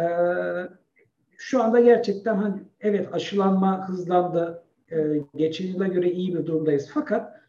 şu 1.36 1.62
anda 1.62 1.80
gerçekten 1.80 2.36
hani 2.36 2.62
evet 2.80 3.14
aşılanma 3.14 3.88
hızlandı. 3.88 4.62
Ee, 4.92 5.22
geçen 5.36 5.66
yıla 5.66 5.86
göre 5.86 6.10
iyi 6.10 6.34
bir 6.34 6.46
durumdayız. 6.46 6.90
Fakat 6.94 7.40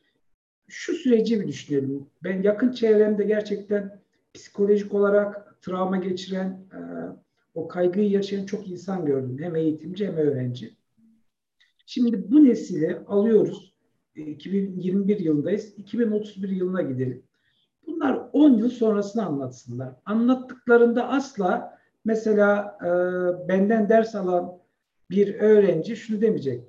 şu 0.68 0.94
süreci 0.94 1.42
bir 1.42 1.48
düşünelim. 1.48 2.08
Ben 2.24 2.42
yakın 2.42 2.72
çevremde 2.72 3.24
gerçekten 3.24 4.00
psikolojik 4.34 4.94
olarak 4.94 5.45
travma 5.66 5.98
geçiren, 5.98 6.66
e, 6.74 6.80
o 7.54 7.68
kaygıyı 7.68 8.10
yaşayan 8.10 8.46
çok 8.46 8.68
insan 8.68 9.06
gördüm. 9.06 9.38
Hem 9.40 9.56
eğitimci 9.56 10.08
hem 10.08 10.16
öğrenci. 10.16 10.76
Şimdi 11.86 12.32
bu 12.32 12.46
nesili 12.46 13.00
alıyoruz. 13.08 13.76
2021 14.16 15.20
yılındayız. 15.20 15.74
2031 15.78 16.50
yılına 16.50 16.82
gidelim. 16.82 17.24
Bunlar 17.88 18.30
10 18.34 18.58
yıl 18.58 18.70
sonrasını 18.70 19.26
anlatsınlar. 19.26 19.96
Anlattıklarında 20.06 21.10
asla 21.10 21.80
mesela 22.06 22.78
e, 22.82 22.88
benden 23.48 23.90
ders 23.90 24.16
alan 24.16 24.58
bir 25.10 25.36
öğrenci 25.36 25.96
şunu 25.96 26.22
demeyecek. 26.22 26.64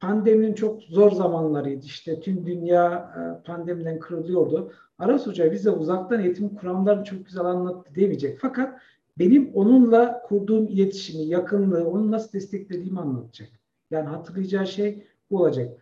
Pandeminin 0.00 0.54
çok 0.54 0.82
zor 0.82 1.10
zamanlarıydı. 1.10 1.84
İşte 1.86 2.20
tüm 2.20 2.46
dünya 2.46 3.14
e, 3.16 3.46
pandemiden 3.46 3.98
kırılıyordu. 3.98 4.72
Aras 4.98 5.26
Hoca 5.26 5.52
bize 5.52 5.70
uzaktan 5.70 6.20
eğitim 6.20 6.54
kuramlarını 6.54 7.04
çok 7.04 7.26
güzel 7.26 7.44
anlattı 7.44 7.94
demeyecek. 7.94 8.38
Fakat 8.40 8.80
benim 9.18 9.50
onunla 9.54 10.22
kurduğum 10.22 10.66
iletişimi, 10.66 11.24
yakınlığı, 11.24 11.88
onu 11.88 12.10
nasıl 12.10 12.32
desteklediğimi 12.32 13.00
anlatacak. 13.00 13.48
Yani 13.90 14.08
hatırlayacağı 14.08 14.66
şey 14.66 15.06
bu 15.30 15.38
olacak. 15.38 15.80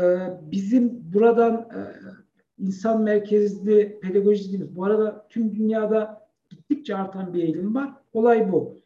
Ee, 0.00 0.18
bizim 0.42 1.12
buradan 1.12 1.54
e, 1.54 1.80
insan 2.58 3.02
merkezli 3.02 4.00
pedagoji 4.02 4.44
dediğimiz, 4.44 4.76
bu 4.76 4.84
arada 4.84 5.26
tüm 5.28 5.54
dünyada 5.54 6.28
gittikçe 6.50 6.96
artan 6.96 7.34
bir 7.34 7.42
eğilim 7.42 7.74
var. 7.74 7.92
Olay 8.12 8.52
bu. 8.52 8.82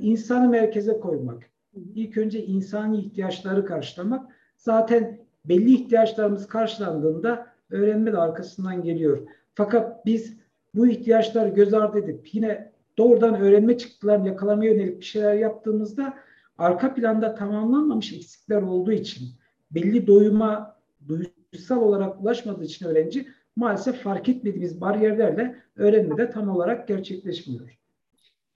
İnsanı 0.00 0.48
merkeze 0.48 1.00
koymak. 1.00 1.51
İlk 1.74 2.16
önce 2.16 2.46
insani 2.46 2.98
ihtiyaçları 2.98 3.64
karşılamak. 3.64 4.32
Zaten 4.56 5.18
belli 5.44 5.74
ihtiyaçlarımız 5.74 6.46
karşılandığında 6.46 7.46
öğrenme 7.70 8.12
de 8.12 8.18
arkasından 8.18 8.82
geliyor. 8.82 9.18
Fakat 9.54 10.06
biz 10.06 10.36
bu 10.74 10.86
ihtiyaçları 10.86 11.48
göz 11.48 11.74
ardı 11.74 11.98
edip 11.98 12.34
yine 12.34 12.72
doğrudan 12.98 13.40
öğrenme 13.40 13.78
çıktılarını 13.78 14.28
yakalamaya 14.28 14.72
yönelik 14.72 15.00
bir 15.00 15.04
şeyler 15.04 15.34
yaptığımızda 15.34 16.14
arka 16.58 16.94
planda 16.94 17.34
tamamlanmamış 17.34 18.12
eksikler 18.12 18.62
olduğu 18.62 18.92
için 18.92 19.28
belli 19.70 20.06
doyuma 20.06 20.76
duysal 21.08 21.82
olarak 21.82 22.22
ulaşmadığı 22.22 22.64
için 22.64 22.86
öğrenci 22.86 23.28
maalesef 23.56 23.96
fark 23.96 24.28
etmediğimiz 24.28 24.80
bariyerlerle 24.80 25.56
öğrenmede 25.76 26.30
tam 26.30 26.48
olarak 26.48 26.88
gerçekleşmiyor. 26.88 27.81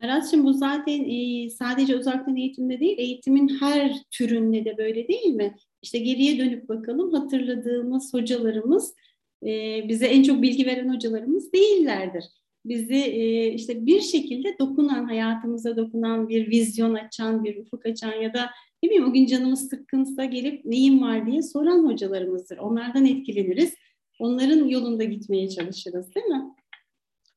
Arat'cığım 0.03 0.45
bu 0.45 0.53
zaten 0.53 1.05
sadece 1.49 1.97
uzaktan 1.97 2.37
eğitimde 2.37 2.81
değil, 2.81 2.99
eğitimin 2.99 3.49
her 3.49 4.03
türünde 4.11 4.65
de 4.65 4.79
böyle 4.79 5.09
değil 5.09 5.35
mi? 5.35 5.57
İşte 5.83 5.99
geriye 5.99 6.39
dönüp 6.39 6.69
bakalım 6.69 7.13
hatırladığımız 7.13 8.15
hocalarımız 8.15 8.95
bize 9.89 10.07
en 10.07 10.23
çok 10.23 10.43
bilgi 10.43 10.67
veren 10.67 10.95
hocalarımız 10.95 11.53
değillerdir. 11.53 12.25
Bizi 12.65 13.07
işte 13.57 13.87
bir 13.87 14.01
şekilde 14.01 14.59
dokunan, 14.59 15.05
hayatımıza 15.05 15.77
dokunan, 15.77 16.29
bir 16.29 16.51
vizyon 16.51 16.95
açan, 16.95 17.45
bir 17.45 17.57
ufuk 17.57 17.87
açan 17.87 18.13
ya 18.13 18.35
da 18.35 18.51
ne 18.83 18.89
bileyim 18.89 19.11
o 19.11 19.13
gün 19.13 19.27
canımız 19.27 19.69
sıkkınsa 19.69 20.25
gelip 20.25 20.65
neyim 20.65 21.03
var 21.03 21.27
diye 21.27 21.43
soran 21.43 21.87
hocalarımızdır. 21.87 22.59
Onlardan 22.59 23.07
etkileniriz. 23.07 23.75
Onların 24.19 24.69
yolunda 24.69 25.05
gitmeye 25.05 25.49
çalışırız 25.49 26.15
değil 26.15 26.27
mi? 26.27 26.45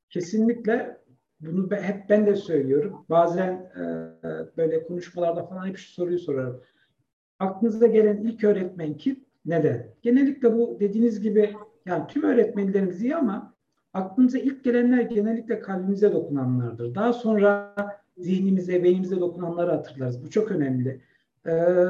Kesinlikle. 0.10 0.98
Bunu 1.41 1.71
hep 1.71 2.10
ben 2.10 2.25
de 2.25 2.36
söylüyorum. 2.36 3.06
Bazen 3.10 3.52
e, 3.52 3.84
böyle 4.58 4.84
konuşmalarda 4.84 5.45
falan 5.45 5.67
hep 5.67 5.78
şu 5.78 5.91
soruyu 5.91 6.19
sorarım. 6.19 6.62
Aklınıza 7.39 7.88
gelen 7.88 8.17
ilk 8.17 8.43
öğretmen 8.43 8.93
kim? 8.93 9.19
Neden? 9.45 9.88
Genellikle 10.02 10.54
bu 10.54 10.78
dediğiniz 10.80 11.21
gibi 11.21 11.56
yani 11.86 12.08
tüm 12.08 12.23
öğretmenlerimiz 12.23 13.02
iyi 13.02 13.15
ama 13.15 13.54
aklımıza 13.93 14.38
ilk 14.38 14.63
gelenler 14.63 15.02
genellikle 15.02 15.60
kalbimize 15.60 16.13
dokunanlardır. 16.13 16.95
Daha 16.95 17.13
sonra 17.13 17.75
zihnimize, 18.17 18.84
beynimize 18.84 19.19
dokunanları 19.19 19.71
hatırlarız. 19.71 20.23
Bu 20.23 20.30
çok 20.30 20.52
önemli. 20.52 21.02
Ee, 21.47 21.86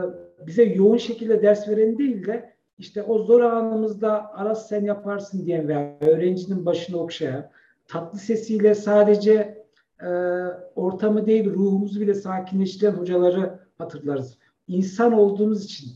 bize 0.48 0.64
yoğun 0.64 0.98
şekilde 0.98 1.42
ders 1.42 1.70
veren 1.70 1.98
değil 1.98 2.26
de 2.26 2.54
işte 2.78 3.04
o 3.04 3.20
zor 3.20 3.42
anımızda 3.42 4.34
Aras 4.34 4.70
sen 4.70 4.84
yaparsın 4.84 5.46
diyen 5.46 5.68
veya 5.68 5.98
öğrencinin 6.02 6.66
başını 6.66 6.98
okşayan, 6.98 7.50
tatlı 7.89 8.19
sesiyle 8.19 8.75
sadece 8.75 9.65
e, 10.02 10.08
ortamı 10.75 11.25
değil 11.25 11.45
ruhumuzu 11.45 12.02
bile 12.02 12.13
sakinleştiren 12.13 12.91
hocaları 12.91 13.60
hatırlarız. 13.78 14.38
İnsan 14.67 15.13
olduğumuz 15.13 15.65
için 15.65 15.89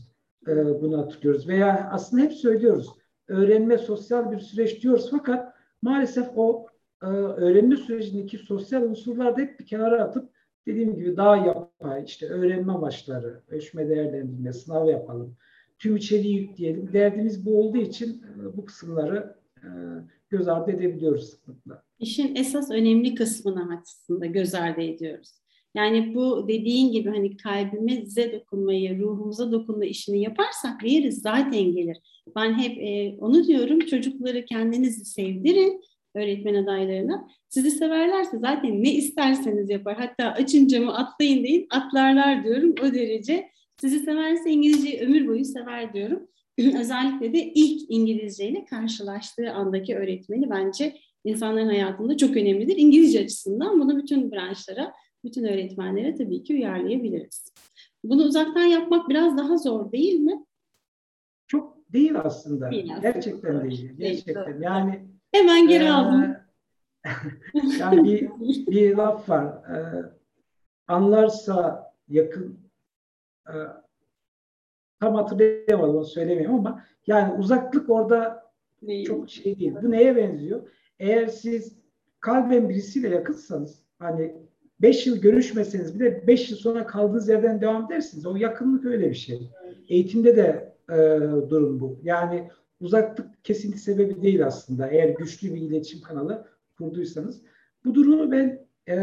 e, 0.46 0.82
bunu 0.82 0.98
hatırlıyoruz. 0.98 1.48
Veya 1.48 1.88
aslında 1.92 2.22
hep 2.22 2.32
söylüyoruz. 2.32 2.88
Öğrenme 3.28 3.78
sosyal 3.78 4.32
bir 4.32 4.38
süreç 4.38 4.82
diyoruz 4.82 5.08
fakat 5.10 5.54
maalesef 5.82 6.28
o 6.36 6.66
e, 7.02 7.06
öğrenme 7.06 7.76
sürecindeki 7.76 8.38
sosyal 8.38 8.82
unsurlar 8.82 9.36
da 9.36 9.40
hep 9.40 9.60
bir 9.60 9.66
kenara 9.66 10.02
atıp 10.02 10.30
dediğim 10.66 10.96
gibi 10.96 11.16
daha 11.16 11.36
yapay, 11.36 12.04
işte 12.04 12.28
öğrenme 12.28 12.72
amaçları, 12.72 13.40
ölçme 13.48 13.88
değerlendirme, 13.88 14.52
sınav 14.52 14.88
yapalım, 14.88 15.36
tüm 15.78 15.96
içeriği 15.96 16.40
yükleyelim. 16.40 16.92
Derdimiz 16.92 17.46
bu 17.46 17.60
olduğu 17.60 17.78
için 17.78 18.22
e, 18.22 18.56
bu 18.56 18.64
kısımları 18.64 19.36
e, 19.56 19.68
göz 20.30 20.48
ardı 20.48 20.70
edebiliyoruz 20.70 21.30
sıklıkla. 21.30 21.83
İşin 22.04 22.34
esas 22.34 22.70
önemli 22.70 23.14
kısmını 23.14 23.82
aslında 23.82 24.26
göz 24.26 24.54
ardı 24.54 24.80
ediyoruz. 24.80 25.30
Yani 25.76 26.14
bu 26.14 26.48
dediğin 26.48 26.92
gibi 26.92 27.10
hani 27.10 27.36
kalbimize 27.36 28.32
dokunmayı, 28.32 28.98
ruhumuza 28.98 29.52
dokunma 29.52 29.84
işini 29.84 30.22
yaparsak 30.22 30.82
diğeri 30.84 31.12
zaten 31.12 31.72
gelir. 31.72 31.96
Ben 32.36 32.58
hep 32.58 32.78
e, 32.78 33.16
onu 33.18 33.46
diyorum 33.46 33.80
çocukları 33.80 34.44
kendinizi 34.44 35.04
sevdirin 35.04 35.80
öğretmen 36.14 36.54
adaylarına. 36.54 37.28
Sizi 37.48 37.70
severlerse 37.70 38.38
zaten 38.38 38.82
ne 38.82 38.92
isterseniz 38.94 39.70
yapar. 39.70 39.96
Hatta 39.96 40.32
açın 40.32 40.66
camı 40.66 40.96
atlayın 40.96 41.44
deyin 41.44 41.66
atlarlar 41.70 42.44
diyorum 42.44 42.74
o 42.82 42.94
derece. 42.94 43.48
Sizi 43.80 43.98
severse 43.98 44.50
İngilizceyi 44.50 45.00
ömür 45.00 45.28
boyu 45.28 45.44
sever 45.44 45.92
diyorum. 45.92 46.28
Özellikle 46.58 47.32
de 47.32 47.52
ilk 47.54 47.82
İngilizce 47.88 48.48
ile 48.48 48.64
karşılaştığı 48.64 49.52
andaki 49.52 49.96
öğretmeni 49.96 50.50
bence 50.50 50.94
insanların 51.24 51.66
hayatında 51.66 52.16
çok 52.16 52.36
önemlidir. 52.36 52.76
İngilizce 52.76 53.20
açısından 53.20 53.80
bunu 53.80 53.96
bütün 53.96 54.32
branşlara 54.32 54.92
bütün 55.24 55.44
öğretmenlere 55.44 56.14
tabii 56.14 56.42
ki 56.42 56.54
uyarlayabiliriz. 56.54 57.52
Bunu 58.04 58.22
uzaktan 58.22 58.64
yapmak 58.64 59.08
biraz 59.08 59.38
daha 59.38 59.56
zor 59.56 59.92
değil 59.92 60.20
mi? 60.20 60.44
Çok 61.46 61.92
değil 61.92 62.12
aslında. 62.24 62.70
Değil 62.70 62.92
aslında. 62.92 63.10
Gerçekten 63.10 63.64
değil. 63.64 63.92
Gerçekten. 63.96 64.46
Değil. 64.46 64.60
Yani 64.60 65.08
hemen 65.32 65.68
geri 65.68 65.84
e, 65.84 65.90
aldım. 65.90 66.36
yani 67.80 68.04
bir, 68.04 68.30
bir 68.66 68.96
laf 68.96 69.28
var. 69.28 69.46
E, 69.46 69.76
anlarsa 70.86 71.84
yakın 72.08 72.60
e, 73.48 73.54
tam 75.00 75.14
hatırlayamadım 75.14 75.96
onu 75.96 76.04
söylemeyeyim 76.04 76.54
ama 76.54 76.84
yani 77.06 77.34
uzaklık 77.34 77.90
orada 77.90 78.44
Değil. 78.86 79.06
Çok 79.06 79.30
şey 79.30 79.58
değil. 79.58 79.74
Bu 79.82 79.90
neye 79.90 80.16
benziyor? 80.16 80.68
Eğer 80.98 81.26
siz 81.26 81.76
kalben 82.20 82.68
birisiyle 82.68 83.08
yakınsanız 83.08 83.82
hani 83.98 84.34
5 84.82 85.06
yıl 85.06 85.16
görüşmeseniz 85.16 86.00
bile 86.00 86.26
5 86.26 86.50
yıl 86.50 86.58
sonra 86.58 86.86
kaldığınız 86.86 87.28
yerden 87.28 87.60
devam 87.60 87.84
edersiniz. 87.84 88.26
O 88.26 88.36
yakınlık 88.36 88.84
öyle 88.84 89.10
bir 89.10 89.14
şey. 89.14 89.50
Eğitimde 89.88 90.36
de 90.36 90.74
e, 90.90 90.96
durum 91.50 91.80
bu. 91.80 92.00
Yani 92.02 92.50
uzaklık 92.80 93.44
kesinti 93.44 93.78
sebebi 93.78 94.22
değil 94.22 94.46
aslında. 94.46 94.88
Eğer 94.88 95.08
güçlü 95.08 95.54
bir 95.54 95.60
iletişim 95.60 96.00
kanalı 96.00 96.46
kurduysanız. 96.78 97.42
Bu 97.84 97.94
durumu 97.94 98.32
ben 98.32 98.66
e, 98.88 98.96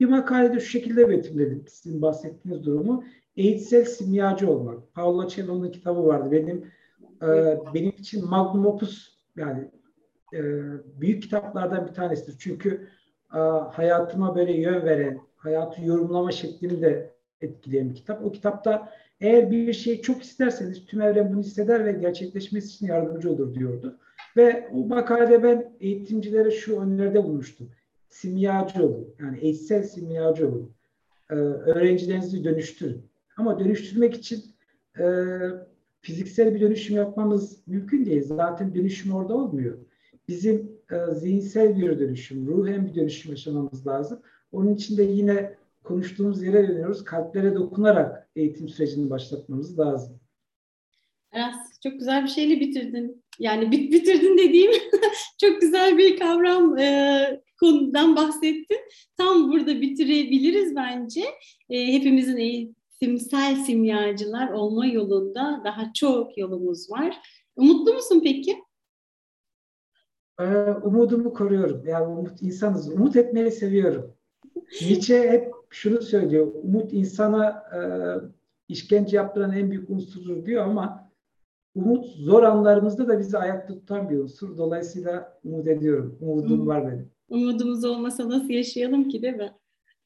bir 0.00 0.06
makalede 0.06 0.60
şu 0.60 0.66
şekilde 0.66 1.08
betimledim. 1.08 1.64
Sizin 1.68 2.02
bahsettiğiniz 2.02 2.64
durumu. 2.64 3.04
Eğitsel 3.36 3.84
simyacı 3.84 4.50
olmak. 4.50 4.94
Paolo 4.94 5.28
Cello'nun 5.28 5.70
kitabı 5.70 6.06
vardı. 6.06 6.32
Benim 6.32 6.64
e, 7.22 7.58
benim 7.74 7.90
için 7.90 8.28
magnum 8.28 8.66
opus 8.66 9.08
yani 9.36 9.70
e, 10.32 10.40
büyük 11.00 11.22
kitaplardan 11.22 11.86
bir 11.86 11.92
tanesidir. 11.92 12.38
Çünkü 12.38 12.88
hayatıma 13.70 14.36
böyle 14.36 14.52
yön 14.52 14.84
veren, 14.84 15.20
hayatı 15.36 15.84
yorumlama 15.84 16.32
şeklini 16.32 16.82
de 16.82 17.14
etkileyen 17.40 17.90
bir 17.90 17.94
kitap. 17.94 18.24
O 18.24 18.32
kitapta 18.32 18.92
eğer 19.20 19.50
bir 19.50 19.72
şeyi 19.72 20.02
çok 20.02 20.22
isterseniz 20.22 20.86
tüm 20.86 21.00
evren 21.00 21.32
bunu 21.32 21.40
hisseder 21.40 21.84
ve 21.84 21.92
gerçekleşmesi 21.92 22.68
için 22.68 22.86
yardımcı 22.86 23.30
olur 23.30 23.54
diyordu. 23.54 23.98
Ve 24.36 24.68
o 24.72 24.86
makalede 24.86 25.42
ben 25.42 25.72
eğitimcilere 25.80 26.50
şu 26.50 26.80
öneride 26.80 27.24
bulmuştum. 27.24 27.70
Simyacı 28.08 28.86
olun. 28.86 29.14
Yani 29.20 29.38
eşsel 29.40 29.82
simyacı 29.82 30.48
olun. 30.48 30.70
Ee, 31.30 31.34
öğrencilerinizi 31.34 32.44
dönüştürün. 32.44 33.02
Ama 33.36 33.58
dönüştürmek 33.58 34.14
için 34.14 34.44
e, 34.98 35.04
fiziksel 36.00 36.54
bir 36.54 36.60
dönüşüm 36.60 36.96
yapmamız 36.96 37.62
mümkün 37.66 38.06
değil. 38.06 38.22
Zaten 38.22 38.74
dönüşüm 38.74 39.14
orada 39.14 39.34
olmuyor. 39.34 39.78
Bizim 40.28 40.80
e, 40.90 41.14
zihinsel 41.14 41.78
bir 41.78 41.98
dönüşüm, 41.98 42.46
ruhen 42.46 42.86
bir 42.86 42.94
dönüşüm 42.94 43.30
yaşamamız 43.30 43.86
lazım. 43.86 44.22
Onun 44.52 44.74
için 44.74 44.96
de 44.96 45.02
yine 45.02 45.54
konuştuğumuz 45.84 46.42
yere 46.42 46.68
dönüyoruz. 46.68 47.04
Kalplere 47.04 47.54
dokunarak 47.54 48.28
eğitim 48.36 48.68
sürecini 48.68 49.10
başlatmamız 49.10 49.78
lazım. 49.78 50.20
Aras 51.32 51.80
çok 51.82 51.92
güzel 51.92 52.24
bir 52.24 52.28
şeyle 52.28 52.60
bitirdin. 52.60 53.22
Yani 53.38 53.72
bit 53.72 53.92
bitirdin 53.92 54.38
dediğim 54.38 54.72
çok 55.40 55.60
güzel 55.60 55.98
bir 55.98 56.18
kavram 56.18 56.78
e, 56.78 57.40
konudan 57.60 58.16
bahsettin. 58.16 58.80
Tam 59.16 59.52
burada 59.52 59.80
bitirebiliriz 59.80 60.76
bence. 60.76 61.24
E, 61.70 61.92
hepimizin 61.92 62.36
eğitimsel 62.36 63.56
simyacılar 63.56 64.52
olma 64.52 64.86
yolunda 64.86 65.62
daha 65.64 65.92
çok 65.92 66.38
yolumuz 66.38 66.90
var. 66.90 67.18
Umutlu 67.56 67.94
musun 67.94 68.20
peki? 68.24 68.56
Ee, 70.40 70.44
umudumu 70.82 71.32
koruyorum. 71.32 71.82
Yani 71.86 72.06
umut 72.06 72.42
insanız. 72.42 72.92
Umut 72.92 73.16
etmeyi 73.16 73.50
seviyorum. 73.50 74.14
Nietzsche 74.82 75.30
hep 75.30 75.52
şunu 75.70 76.02
söylüyor. 76.02 76.52
Umut 76.62 76.92
insana 76.92 77.48
e, 77.50 77.78
işkence 78.68 79.16
yaptıran 79.16 79.52
en 79.52 79.70
büyük 79.70 79.90
unsurdur 79.90 80.46
diyor 80.46 80.64
ama 80.64 81.10
umut 81.74 82.06
zor 82.06 82.42
anlarımızda 82.42 83.08
da 83.08 83.18
bizi 83.18 83.38
ayakta 83.38 83.74
tutan 83.74 84.10
bir 84.10 84.18
unsur. 84.18 84.58
Dolayısıyla 84.58 85.38
umut 85.44 85.68
ediyorum. 85.68 86.18
Umudum 86.20 86.66
var 86.66 86.86
benim. 86.86 87.10
Umudumuz 87.28 87.84
olmasa 87.84 88.28
nasıl 88.28 88.50
yaşayalım 88.50 89.08
ki 89.08 89.22
değil 89.22 89.36
mi? 89.36 89.52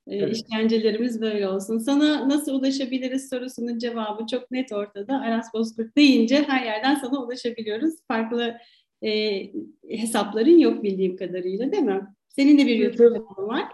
E, 0.06 0.16
evet. 0.16 0.36
İşkencelerimiz 0.36 1.20
böyle 1.20 1.48
olsun. 1.48 1.78
Sana 1.78 2.28
nasıl 2.28 2.52
ulaşabiliriz 2.52 3.28
sorusunun 3.28 3.78
cevabı 3.78 4.26
çok 4.30 4.50
net 4.50 4.72
ortada. 4.72 5.20
Aras 5.20 5.54
Bozkurt 5.54 5.96
deyince 5.96 6.42
her 6.42 6.64
yerden 6.64 6.94
sana 6.94 7.24
ulaşabiliyoruz. 7.24 7.94
Farklı 8.08 8.54
e, 9.06 9.50
hesapların 9.88 10.58
yok 10.58 10.82
bildiğim 10.82 11.16
kadarıyla 11.16 11.72
değil 11.72 11.82
mi? 11.82 12.06
Senin 12.28 12.58
de 12.58 12.66
bir 12.66 12.76
YouTube 12.76 13.08
kanalın 13.08 13.48
var. 13.48 13.64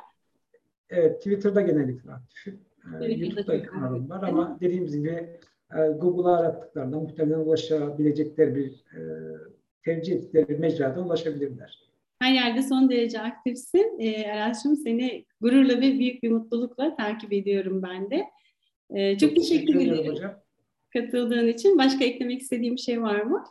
Evet, 0.90 1.18
Twitter'da 1.18 1.60
genellikle 1.60 2.12
aktifim. 2.12 2.60
Ee, 3.00 3.12
YouTube'da 3.12 3.62
kanalım 3.62 4.10
var 4.10 4.22
ama 4.22 4.58
dediğimiz 4.60 4.96
gibi 4.96 5.28
e, 5.74 5.78
Google'a 6.00 6.36
arattıklarında 6.36 7.00
muhtemelen 7.00 7.38
ulaşabilecekleri 7.38 8.54
bir 8.54 8.70
e, 8.70 9.00
tercih 9.84 10.12
ettikleri 10.12 10.48
bir 10.48 10.58
mecrada 10.58 11.00
ulaşabilirler. 11.00 11.78
Her 12.18 12.32
yerde 12.32 12.62
son 12.62 12.90
derece 12.90 13.20
aktifsin. 13.20 13.98
E, 13.98 14.32
Aras'cığım 14.32 14.76
seni 14.76 15.24
gururla 15.40 15.76
ve 15.76 15.98
büyük 15.98 16.22
bir 16.22 16.30
mutlulukla 16.30 16.96
takip 16.96 17.32
ediyorum 17.32 17.82
ben 17.82 18.10
de. 18.10 18.24
E, 18.90 19.18
çok, 19.18 19.30
çok 19.30 19.38
teşekkür, 19.38 19.66
teşekkür 19.66 19.92
ederim 19.92 20.12
hocam. 20.12 20.34
katıldığın 20.92 21.48
için. 21.48 21.78
Başka 21.78 22.04
eklemek 22.04 22.40
istediğim 22.40 22.78
şey 22.78 23.02
var 23.02 23.20
mı? 23.20 23.44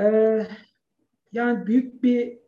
Ee, 0.00 0.46
yani 1.32 1.66
büyük 1.66 2.02
bir 2.02 2.38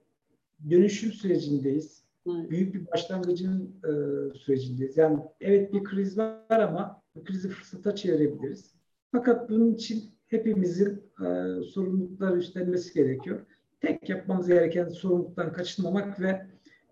dönüşüm 0.70 1.12
sürecindeyiz 1.12 2.02
büyük 2.26 2.74
bir 2.74 2.86
başlangıcın 2.86 3.74
e, 3.84 3.90
sürecindeyiz. 4.38 4.96
Yani 4.96 5.18
evet 5.40 5.72
bir 5.72 5.84
kriz 5.84 6.18
var 6.18 6.60
ama 6.60 7.02
bu 7.14 7.24
krizi 7.24 7.48
fırsata 7.48 7.94
çevirebiliriz. 7.94 8.74
Fakat 9.12 9.50
bunun 9.50 9.74
için 9.74 10.02
hepimizin 10.26 11.02
e, 11.20 11.26
sorumlulukları 11.62 12.38
üstlenmesi 12.38 12.94
gerekiyor. 12.94 13.46
Tek 13.80 14.08
yapmamız 14.08 14.48
gereken 14.48 14.88
sorumluluktan 14.88 15.52
kaçınmamak 15.52 16.20
ve 16.20 16.46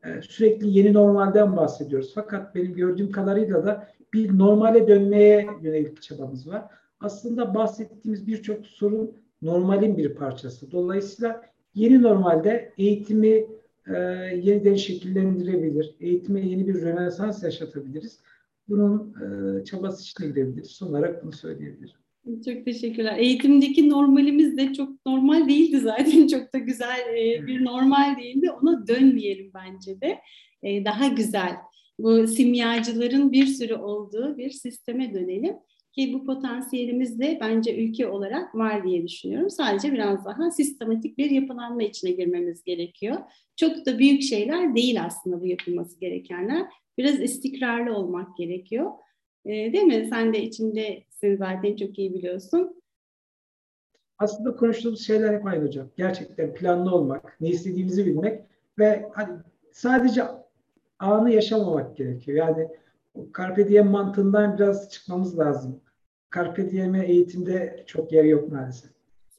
e, 0.04 0.22
sürekli 0.22 0.78
yeni 0.78 0.92
normalden 0.92 1.56
bahsediyoruz. 1.56 2.12
Fakat 2.14 2.54
benim 2.54 2.74
gördüğüm 2.74 3.10
kadarıyla 3.10 3.66
da 3.66 3.88
bir 4.12 4.38
normale 4.38 4.88
dönmeye 4.88 5.46
yönelik 5.62 6.02
çabamız 6.02 6.48
var. 6.48 6.64
Aslında 7.00 7.54
bahsettiğimiz 7.54 8.26
birçok 8.26 8.66
sorun 8.66 9.16
normalin 9.42 9.98
bir 9.98 10.14
parçası. 10.14 10.72
Dolayısıyla 10.72 11.42
yeni 11.74 12.02
normalde 12.02 12.72
eğitimi 12.78 13.46
e, 13.86 13.96
yeniden 14.42 14.74
şekillendirebilir. 14.74 15.94
Eğitime 16.00 16.40
yeni 16.40 16.68
bir 16.68 16.82
rönesans 16.82 17.42
yaşatabiliriz. 17.42 18.20
Bunun 18.68 19.14
e, 19.14 19.64
çabası 19.64 20.02
içine 20.02 20.26
gidebiliriz. 20.26 20.70
Son 20.70 20.88
olarak 20.88 21.24
bunu 21.24 21.32
söyleyebilirim. 21.32 22.00
Çok 22.44 22.64
teşekkürler. 22.64 23.18
Eğitimdeki 23.18 23.88
normalimiz 23.88 24.56
de 24.56 24.72
çok 24.72 25.06
normal 25.06 25.48
değildi 25.48 25.78
zaten. 25.78 26.26
Çok 26.32 26.54
da 26.54 26.58
güzel 26.58 26.98
e, 27.14 27.46
bir 27.46 27.64
normal 27.64 28.16
değildi. 28.18 28.50
Ona 28.50 28.86
dönmeyelim 28.86 29.50
bence 29.54 30.00
de. 30.00 30.18
E, 30.62 30.84
daha 30.84 31.08
güzel. 31.08 31.56
Bu 31.98 32.26
simyacıların 32.26 33.32
bir 33.32 33.46
sürü 33.46 33.74
olduğu 33.74 34.36
bir 34.38 34.50
sisteme 34.50 35.14
dönelim. 35.14 35.56
Ki 35.92 36.12
bu 36.12 36.26
potansiyelimiz 36.26 37.20
de 37.20 37.38
bence 37.40 37.84
ülke 37.84 38.08
olarak 38.08 38.54
var 38.54 38.84
diye 38.84 39.02
düşünüyorum. 39.02 39.50
Sadece 39.50 39.92
biraz 39.92 40.24
daha 40.24 40.50
sistematik 40.50 41.18
bir 41.18 41.30
yapılanma 41.30 41.82
içine 41.82 42.10
girmemiz 42.10 42.64
gerekiyor. 42.64 43.16
Çok 43.56 43.86
da 43.86 43.98
büyük 43.98 44.22
şeyler 44.22 44.74
değil 44.74 45.04
aslında 45.04 45.40
bu 45.40 45.46
yapılması 45.46 46.00
gerekenler. 46.00 46.66
Biraz 46.98 47.20
istikrarlı 47.20 47.94
olmak 47.94 48.36
gerekiyor. 48.36 48.90
E, 49.44 49.50
değil 49.50 49.84
mi? 49.84 50.06
Sen 50.10 50.34
de 50.34 50.42
içindesin 50.42 51.36
zaten 51.36 51.76
çok 51.76 51.98
iyi 51.98 52.14
biliyorsun. 52.14 52.82
Aslında 54.18 54.56
konuştuğumuz 54.56 55.06
şeyler 55.06 55.34
hep 55.34 55.46
aynı 55.46 55.66
hocam. 55.66 55.88
Gerçekten 55.96 56.54
planlı 56.54 56.94
olmak, 56.94 57.36
ne 57.40 57.48
istediğimizi 57.48 58.06
bilmek 58.06 58.40
ve 58.78 59.08
hani 59.12 59.38
sadece 59.72 60.22
anı 60.98 61.30
yaşamamak 61.30 61.96
gerekiyor. 61.96 62.38
Yani 62.38 62.68
Carpe 63.38 63.68
diem 63.68 63.90
mantığından 63.90 64.58
biraz 64.58 64.90
çıkmamız 64.90 65.38
lazım. 65.38 65.80
Carpe 66.34 66.70
diem'e 66.70 67.06
eğitimde 67.06 67.84
çok 67.86 68.12
yer 68.12 68.24
yok 68.24 68.52
maalesef. 68.52 68.90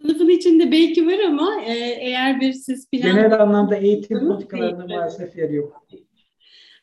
Sınıfın 0.02 0.30
içinde 0.30 0.72
belki 0.72 1.08
var 1.08 1.20
ama 1.28 1.62
e, 1.66 1.74
eğer 2.00 2.42
bir 2.42 2.54
siz 2.54 2.90
plan... 2.90 3.16
Genel 3.16 3.42
anlamda 3.42 3.76
eğitim 3.76 4.20
politikalarında 4.20 4.88
maalesef 4.88 5.38
yer 5.38 5.50
yok. 5.50 5.86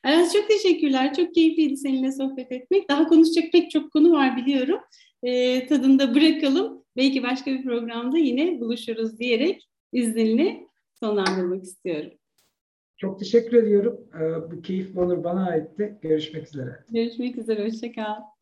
Aras 0.04 0.32
çok 0.32 0.48
teşekkürler. 0.48 1.14
Çok 1.14 1.34
keyifliydi 1.34 1.76
seninle 1.76 2.12
sohbet 2.12 2.52
etmek. 2.52 2.90
Daha 2.90 3.06
konuşacak 3.06 3.52
pek 3.52 3.70
çok 3.70 3.92
konu 3.92 4.12
var 4.12 4.36
biliyorum. 4.36 4.80
E, 5.22 5.66
tadında 5.66 6.14
bırakalım. 6.14 6.84
Belki 6.96 7.22
başka 7.22 7.50
bir 7.50 7.64
programda 7.64 8.18
yine 8.18 8.60
buluşuruz 8.60 9.18
diyerek 9.18 9.68
izninle 9.92 10.60
sonlandırmak 11.00 11.64
istiyorum. 11.64 12.10
Çok 12.98 13.18
teşekkür 13.18 13.56
ediyorum. 13.56 14.00
Ee, 14.14 14.50
bu 14.50 14.62
keyif 14.62 14.96
onur 14.96 15.24
bana 15.24 15.46
aitti. 15.46 15.98
Görüşmek 16.02 16.46
üzere. 16.46 16.84
Görüşmek 16.90 17.38
üzere. 17.38 17.64
Hoşçakal. 17.66 18.37